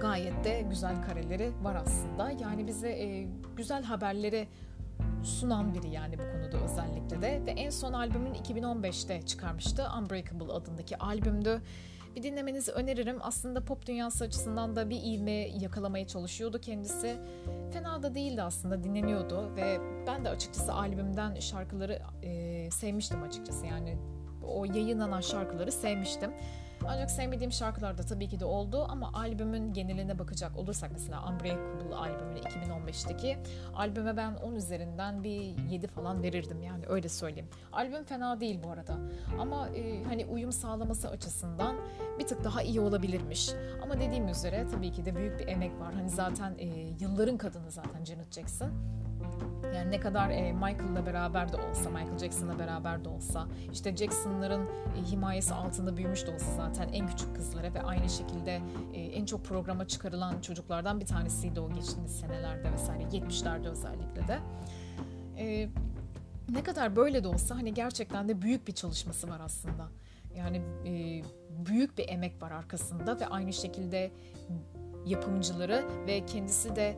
[0.00, 2.30] Gayet de güzel kareleri var aslında.
[2.30, 3.26] Yani bize e,
[3.56, 4.48] güzel haberleri
[5.22, 7.42] sunan biri yani bu konuda özellikle de.
[7.46, 9.86] Ve en son albümün 2015'te çıkarmıştı.
[9.98, 11.62] Unbreakable adındaki albümdü.
[12.16, 13.18] Bir dinlemenizi öneririm.
[13.20, 17.16] Aslında pop dünyası açısından da bir ivme yakalamaya çalışıyordu kendisi.
[17.72, 23.66] Fena da değildi aslında dinleniyordu ve ben de açıkçası albümden şarkıları e, sevmiştim açıkçası.
[23.66, 23.98] Yani
[24.42, 26.32] o yayınlanan şarkıları sevmiştim.
[26.88, 31.94] Ancak sevmediğim şarkılar da tabii ki de oldu ama albümün geneline bakacak olursak mesela Unbreakable
[31.94, 33.38] albümüne 2015'teki
[33.74, 37.48] albüme ben 10 üzerinden bir 7 falan verirdim yani öyle söyleyeyim.
[37.72, 38.96] Albüm fena değil bu arada
[39.40, 41.76] ama e, hani uyum sağlaması açısından
[42.18, 43.50] bir tık daha iyi olabilirmiş.
[43.82, 45.94] Ama dediğim üzere tabii ki de büyük bir emek var.
[45.94, 46.66] Hani zaten e,
[47.00, 48.70] yılların kadını zaten Janet Jackson.
[49.74, 54.66] Yani ne kadar e, Michael'la beraber de olsa, Michael Jackson'la beraber de olsa, işte Jackson'ların
[54.66, 58.60] e, himayesi altında büyümüş de olsa zaten en küçük kızlara ve aynı şekilde
[58.94, 64.38] e, en çok programa çıkarılan çocuklardan bir tanesiydi o geçtiğimiz senelerde vesaire, 70'lerde özellikle de.
[65.38, 65.68] E,
[66.48, 69.88] ne kadar böyle de olsa hani gerçekten de büyük bir çalışması var aslında.
[70.36, 71.22] Yani e,
[71.66, 74.10] büyük bir emek var arkasında ve aynı şekilde
[75.06, 76.96] yapımcıları ve kendisi de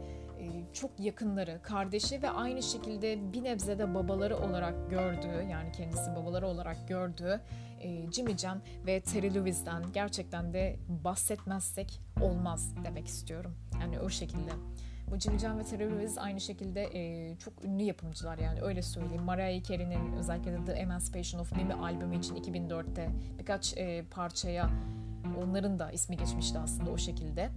[0.73, 6.47] çok yakınları, kardeşi ve aynı şekilde bir nebze de babaları olarak gördüğü, yani kendisi babaları
[6.47, 7.41] olarak gördüğü
[7.81, 13.55] e, Jimmy Jam ve Terry Lewis'den gerçekten de bahsetmezsek olmaz demek istiyorum.
[13.81, 14.51] Yani o şekilde.
[15.11, 19.23] Bu Jimmy Jam ve Terry Lewis aynı şekilde e, çok ünlü yapımcılar yani öyle söyleyeyim.
[19.23, 24.71] Mariah Carey'nin özellikle de The Emancipation of Mimi albümü için 2004'te birkaç e, parçaya
[25.45, 27.51] onların da ismi geçmişti aslında o şekilde.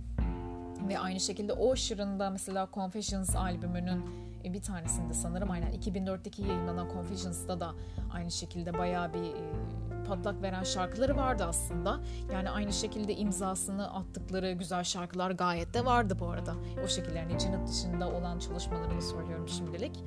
[0.88, 4.06] Ve aynı şekilde Usher'ın da mesela Confessions albümünün
[4.46, 7.74] e, bir tanesinde sanırım aynen 2004'teki yayınlanan Confessions'da da
[8.14, 12.00] aynı şekilde bayağı bir e, patlak veren şarkıları vardı aslında.
[12.34, 16.56] Yani aynı şekilde imzasını attıkları güzel şarkılar gayet de vardı bu arada.
[16.86, 20.04] O şekilde yani Janet dışında olan çalışmalarını söylüyorum şimdilik.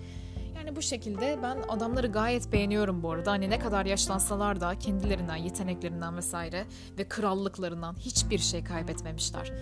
[0.56, 3.30] Yani bu şekilde ben adamları gayet beğeniyorum bu arada.
[3.30, 6.64] Hani ne kadar yaşlansalar da kendilerinden, yeteneklerinden vesaire
[6.98, 9.52] ve krallıklarından hiçbir şey kaybetmemişler.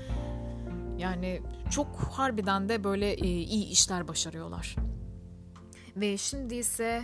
[0.99, 4.77] Yani çok harbiden de böyle e, iyi işler başarıyorlar.
[5.97, 7.03] Ve şimdi ise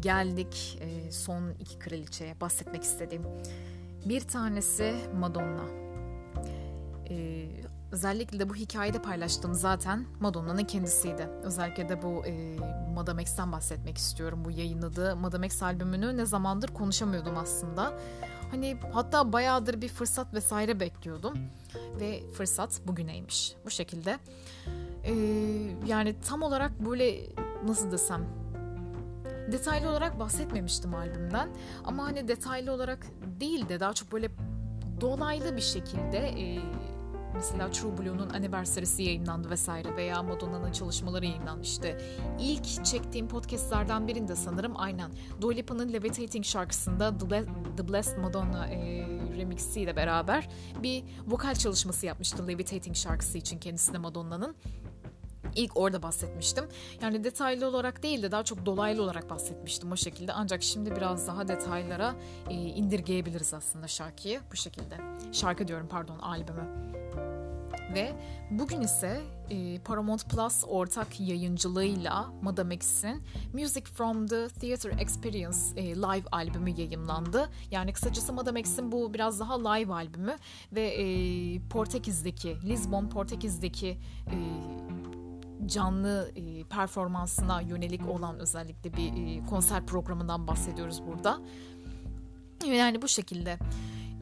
[0.00, 3.22] geldik e, son iki kraliçeye bahsetmek istediğim.
[4.04, 5.64] Bir tanesi Madonna.
[7.10, 7.46] E,
[7.92, 11.28] özellikle de bu hikayede paylaştığım zaten Madonna'nın kendisiydi.
[11.42, 12.56] Özellikle de bu e,
[12.94, 14.44] Madame X'ten bahsetmek istiyorum.
[14.44, 17.92] Bu yayınladığı Madame X albümünü ne zamandır konuşamıyordum aslında.
[18.50, 21.38] Hani hatta bayağıdır bir fırsat vesaire bekliyordum.
[22.00, 23.54] Ve fırsat bugüneymiş.
[23.64, 24.18] Bu şekilde.
[25.04, 25.12] Ee,
[25.86, 27.20] yani tam olarak böyle
[27.66, 28.26] nasıl desem
[29.52, 31.48] detaylı olarak bahsetmemiştim albümden.
[31.84, 33.06] Ama hani detaylı olarak
[33.40, 34.30] değil de daha çok böyle
[35.00, 36.60] dolaylı bir şekilde e,
[37.34, 41.98] Mesela True Blue'nun Anniversary'si yayınlandı vesaire veya Madonna'nın çalışmaları yayınlanmıştı.
[42.40, 45.10] İlk çektiğim podcastlerden birinde sanırım aynen
[45.40, 47.18] Dua Lipa'nın Levitating şarkısında
[47.76, 49.06] The Blessed Madonna e,
[49.36, 50.48] remixiyle beraber
[50.82, 54.56] bir vokal çalışması yapmıştı Levitating şarkısı için kendisine Madonna'nın.
[55.54, 56.64] İlk orada bahsetmiştim.
[57.02, 60.32] Yani detaylı olarak değil de daha çok dolaylı olarak bahsetmiştim o şekilde.
[60.32, 62.14] Ancak şimdi biraz daha detaylara
[62.50, 64.96] e, indirgeyebiliriz aslında şarkıyı bu şekilde.
[65.32, 66.89] Şarkı diyorum pardon albümü.
[67.94, 68.12] Ve
[68.50, 69.20] bugün ise
[69.50, 73.22] e, Paramount Plus ortak yayıncılığıyla Madame X'in
[73.52, 77.50] Music from the Theater Experience e, live albümü yayımlandı.
[77.70, 80.36] Yani kısacası Madame X'in bu biraz daha live albümü
[80.72, 81.04] ve e,
[81.68, 84.36] Portekiz'deki, Lisbon Portekiz'deki e,
[85.66, 91.40] canlı e, performansına yönelik olan özellikle bir e, konser programından bahsediyoruz burada.
[92.66, 93.58] Yani bu şekilde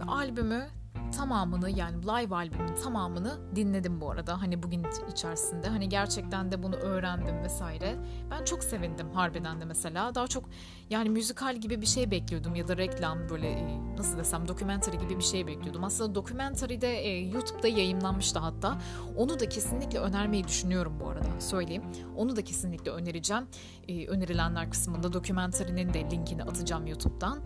[0.09, 0.69] albümü
[1.11, 4.43] tamamını yani live albümün tamamını dinledim bu arada.
[4.43, 7.97] Hani bugün içerisinde hani gerçekten de bunu öğrendim vesaire.
[8.31, 10.15] Ben çok sevindim harbiden de mesela.
[10.15, 10.45] Daha çok
[10.91, 15.19] yani müzikal gibi bir şey bekliyordum ya da reklam böyle e, nasıl desem dokumentary gibi
[15.19, 15.85] bir şey bekliyordum.
[15.85, 18.79] Aslında dokumentary de e, YouTube'da yayınlanmıştı hatta.
[19.17, 21.85] Onu da kesinlikle önermeyi düşünüyorum bu arada söyleyeyim.
[22.17, 23.47] Onu da kesinlikle önereceğim.
[23.89, 27.39] E, önerilenler kısmında dokumentary'nin de linkini atacağım YouTube'dan.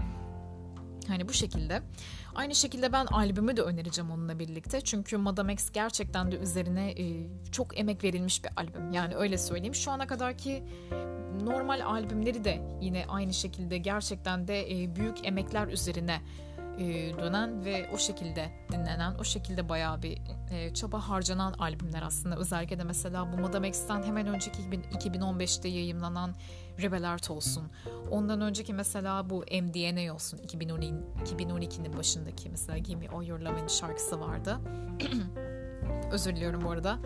[1.09, 1.83] Hani bu şekilde.
[2.35, 4.80] Aynı şekilde ben albümü de önereceğim onunla birlikte.
[4.80, 8.93] Çünkü Madame X gerçekten de üzerine e, çok emek verilmiş bir albüm.
[8.93, 9.74] Yani öyle söyleyeyim.
[9.74, 10.62] Şu ana kadarki
[11.45, 16.20] normal albümleri de yine aynı şekilde gerçekten de e, büyük emekler üzerine
[16.79, 20.18] e, dönen ve o şekilde dinlenen, o şekilde bayağı bir
[20.51, 22.37] e, çaba harcanan albümler aslında.
[22.37, 26.35] Özellikle de mesela bu Madame X'ten hemen önceki 2015'te yayımlanan
[26.83, 27.64] Rebel Art olsun.
[28.11, 30.39] Ondan önceki mesela bu MDNA olsun.
[30.39, 34.59] 2012'nin başındaki mesela Give All Your Love'in şarkısı vardı.
[36.12, 36.99] Özür diliyorum bu arada.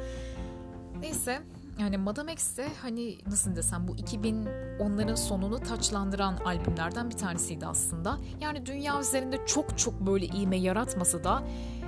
[1.00, 1.42] Neyse
[1.78, 4.48] yani Madame X de hani nasıl desem bu 2000
[4.78, 8.18] onların sonunu taçlandıran albümlerden bir tanesiydi aslında.
[8.40, 11.42] Yani dünya üzerinde çok çok böyle iğme yaratmasa da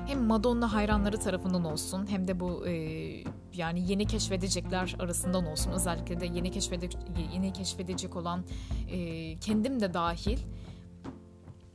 [0.06, 2.72] hem Madonna hayranları tarafından olsun hem de bu e,
[3.54, 6.88] yani yeni keşfedecekler arasından olsun özellikle de yeni keşfede
[7.32, 8.44] yeni keşfedecek olan
[8.90, 10.38] e, kendim de dahil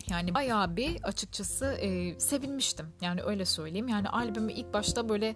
[0.09, 2.85] yani bayağı bir açıkçası e, sevinmiştim.
[3.01, 3.87] Yani öyle söyleyeyim.
[3.87, 5.35] Yani albümü ilk başta böyle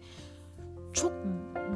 [1.02, 1.12] çok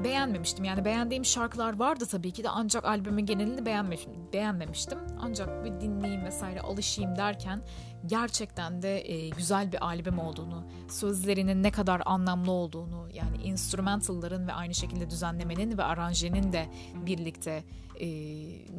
[0.03, 0.65] beğenmemiştim.
[0.65, 4.13] Yani beğendiğim şarkılar vardı tabii ki de ancak albümün genelini beğenmemiştim.
[4.33, 4.99] beğenmemiştim.
[5.19, 7.61] Ancak bir dinleyeyim vesaire alışayım derken
[8.05, 14.53] gerçekten de e, güzel bir albüm olduğunu, sözlerinin ne kadar anlamlı olduğunu, yani instrumentalların ve
[14.53, 16.69] aynı şekilde düzenlemenin ve aranjenin de
[17.05, 17.63] birlikte
[17.99, 18.07] e,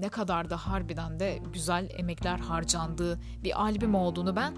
[0.00, 4.54] ne kadar da harbiden de güzel emekler harcandığı bir albüm olduğunu ben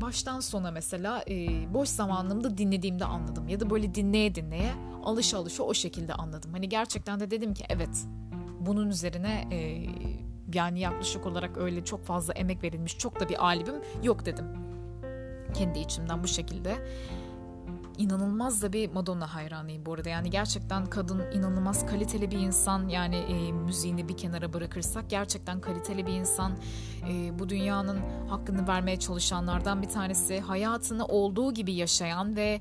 [0.00, 3.48] baştan sona mesela e, boş zamanımda dinlediğimde anladım.
[3.48, 4.72] Ya da böyle dinleye dinleye
[5.04, 6.52] alış alışa o şekilde anladım.
[6.52, 8.06] Hani gerçekten de dedim ki evet
[8.60, 9.86] bunun üzerine e,
[10.54, 14.46] yani yaklaşık olarak öyle çok fazla emek verilmiş çok da bir albüm yok dedim.
[15.54, 16.76] Kendi içimden bu şekilde
[18.00, 20.08] inanılmaz da bir Madonna hayranıyım bu arada.
[20.08, 22.88] Yani gerçekten kadın inanılmaz kaliteli bir insan.
[22.88, 26.52] Yani e, müziğini bir kenara bırakırsak gerçekten kaliteli bir insan.
[27.08, 27.98] E, bu dünyanın
[28.28, 30.40] hakkını vermeye çalışanlardan bir tanesi.
[30.40, 32.60] Hayatını olduğu gibi yaşayan ve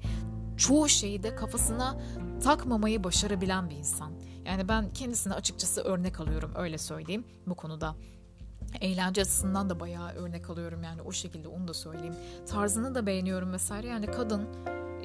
[0.58, 1.98] çoğu şeyi de kafasına
[2.44, 4.12] takmamayı başarabilen bir insan.
[4.46, 7.96] Yani ben kendisine açıkçası örnek alıyorum öyle söyleyeyim bu konuda.
[8.82, 12.16] Eğlence açısından da bayağı örnek alıyorum yani o şekilde onu da söyleyeyim.
[12.48, 14.48] Tarzını da beğeniyorum vesaire yani kadın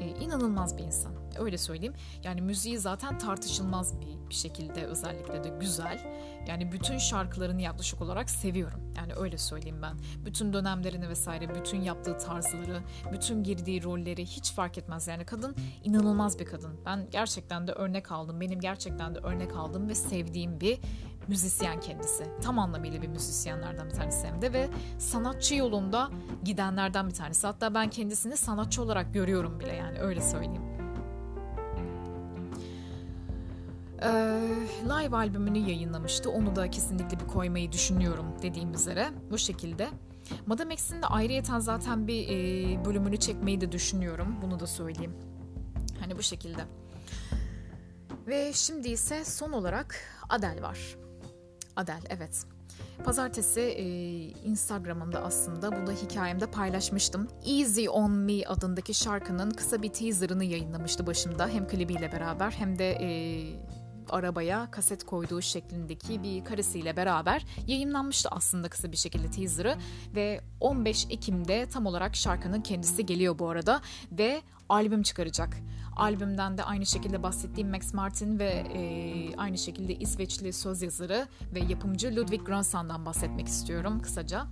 [0.05, 1.13] e, inanılmaz bir insan.
[1.39, 1.95] Öyle söyleyeyim.
[2.25, 6.01] Yani müziği zaten tartışılmaz bir, bir şekilde özellikle de güzel.
[6.49, 8.81] Yani bütün şarkılarını yaklaşık olarak seviyorum.
[8.97, 9.97] Yani öyle söyleyeyim ben.
[10.25, 12.83] Bütün dönemlerini vesaire, bütün yaptığı tarzları,
[13.13, 15.09] bütün girdiği rolleri hiç fark etmez.
[15.09, 16.81] Yani kadın inanılmaz bir kadın.
[16.87, 18.41] Ben gerçekten de örnek aldım.
[18.41, 20.79] Benim gerçekten de örnek aldığım ve sevdiğim bir
[21.29, 22.25] müzisyen kendisi.
[22.43, 24.69] Tam anlamıyla bir müzisyenlerden bir tanesi hem de ve
[24.99, 26.11] sanatçı yolunda
[26.45, 27.47] gidenlerden bir tanesi.
[27.47, 30.63] Hatta ben kendisini sanatçı olarak görüyorum bile yani öyle söyleyeyim.
[34.03, 34.09] Ee,
[34.85, 36.31] live albümünü yayınlamıştı.
[36.31, 39.09] Onu da kesinlikle bir koymayı düşünüyorum dediğim üzere.
[39.31, 39.89] Bu şekilde.
[40.47, 44.37] Madame X'in de ayrıyeten zaten bir e, bölümünü çekmeyi de düşünüyorum.
[44.43, 45.15] Bunu da söyleyeyim.
[46.01, 46.65] Hani bu şekilde.
[48.27, 49.97] Ve şimdi ise son olarak
[50.29, 50.97] Adele var.
[51.77, 52.47] Adel evet.
[53.05, 53.85] Pazartesi e,
[54.29, 57.29] Instagram'ımda aslında bunu hikayemde paylaşmıştım.
[57.47, 61.49] Easy On Me adındaki şarkının kısa bir teaserını yayınlamıştı başımda.
[61.49, 63.09] Hem klibiyle beraber hem de e,
[64.11, 69.77] arabaya kaset koyduğu şeklindeki bir karesiyle beraber yayınlanmıştı aslında kısa bir şekilde teaserı
[70.15, 73.81] ve 15 Ekim'de tam olarak şarkının kendisi geliyor bu arada
[74.13, 75.57] ve albüm çıkaracak.
[75.97, 81.61] Albümden de aynı şekilde bahsettiğim Max Martin ve e, aynı şekilde İsveçli söz yazarı ve
[81.61, 84.47] yapımcı Ludwig Göransson'dan bahsetmek istiyorum kısaca.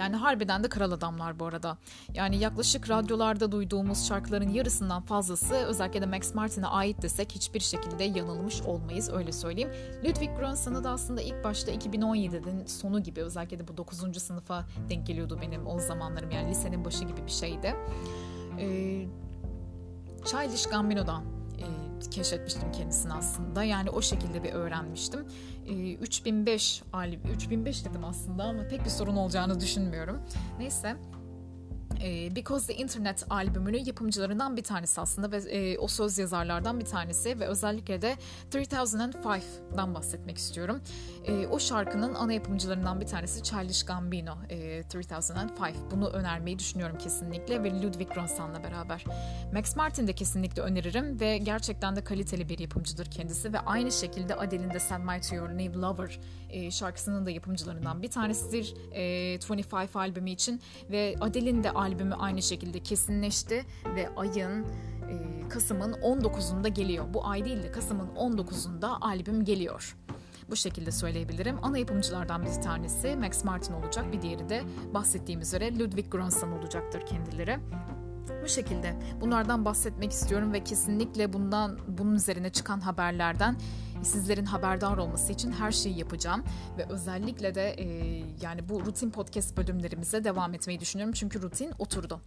[0.00, 1.78] Yani harbiden de kral adamlar bu arada.
[2.14, 8.04] Yani yaklaşık radyolarda duyduğumuz şarkıların yarısından fazlası özellikle de Max Martin'e ait desek hiçbir şekilde
[8.04, 9.70] yanılmış olmayız öyle söyleyeyim.
[10.04, 14.22] Ludwig Göransson'u da aslında ilk başta 2017'nin sonu gibi özellikle de bu 9.
[14.22, 17.76] sınıfa denk geliyordu benim o zamanlarım yani lisenin başı gibi bir şeydi.
[18.58, 19.06] Ee,
[20.24, 21.24] Childish Gambino'dan
[21.58, 21.64] e,
[22.10, 23.64] keşfetmiştim kendisini aslında.
[23.64, 25.26] Yani o şekilde bir öğrenmiştim.
[25.66, 30.18] E, 3005 albüm, 3005 dedim aslında ama pek bir sorun olacağını düşünmüyorum.
[30.58, 30.96] Neyse
[32.02, 36.84] e, Because the Internet albümünün yapımcılarından bir tanesi aslında ve e, o söz yazarlardan bir
[36.84, 38.16] tanesi ve özellikle de
[38.52, 40.80] 3005'dan bahsetmek istiyorum.
[41.26, 45.74] E, o şarkının ana yapımcılarından bir tanesi Childish Gambino, e, 3005.
[45.90, 49.04] Bunu önermeyi düşünüyorum kesinlikle ve Ludwig Göransson'la beraber.
[49.52, 54.34] Max Martin de kesinlikle öneririm ve gerçekten de kaliteli bir yapımcıdır kendisi ve aynı şekilde
[54.34, 56.20] Adele'in de Send My To Your New Lover
[56.50, 62.42] e, şarkısının da yapımcılarından bir tanesidir e, 25 albümü için ve Adele'in de albümü aynı
[62.42, 67.04] şekilde kesinleşti ve ayın e, Kasım'ın 19'unda geliyor.
[67.14, 69.96] Bu ay değil de Kasım'ın 19'unda albüm geliyor.
[70.50, 71.58] Bu şekilde söyleyebilirim.
[71.62, 74.12] Ana yapımcılardan bir tanesi Max Martin olacak.
[74.12, 74.62] Bir diğeri de
[74.94, 77.58] bahsettiğim üzere Ludwig Göransson olacaktır kendileri.
[78.42, 83.56] Bu şekilde bunlardan bahsetmek istiyorum ve kesinlikle bundan bunun üzerine çıkan haberlerden
[84.02, 86.44] sizlerin haberdar olması için her şeyi yapacağım
[86.78, 87.86] ve özellikle de e,
[88.42, 92.20] yani bu rutin podcast bölümlerimize devam etmeyi düşünüyorum çünkü rutin oturdu.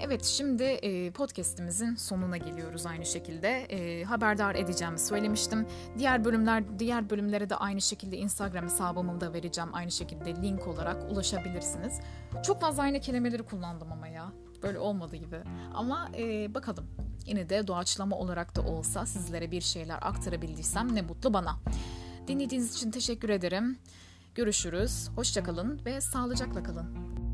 [0.00, 3.48] Evet şimdi e, podcastimizin sonuna geliyoruz aynı şekilde.
[3.48, 5.66] E, haberdar edeceğimi söylemiştim.
[5.98, 9.70] Diğer bölümler diğer bölümlere de aynı şekilde Instagram hesabımı da vereceğim.
[9.72, 12.00] Aynı şekilde link olarak ulaşabilirsiniz.
[12.42, 14.32] Çok fazla aynı kelimeleri kullandım ama ya.
[14.62, 15.36] Böyle olmadı gibi.
[15.74, 16.86] Ama e, bakalım.
[17.26, 21.56] Yine de doğaçlama olarak da olsa sizlere bir şeyler aktarabildiysem ne mutlu bana.
[22.28, 23.78] Dinlediğiniz için teşekkür ederim.
[24.34, 25.08] Görüşürüz.
[25.16, 27.25] Hoşçakalın ve sağlıcakla kalın.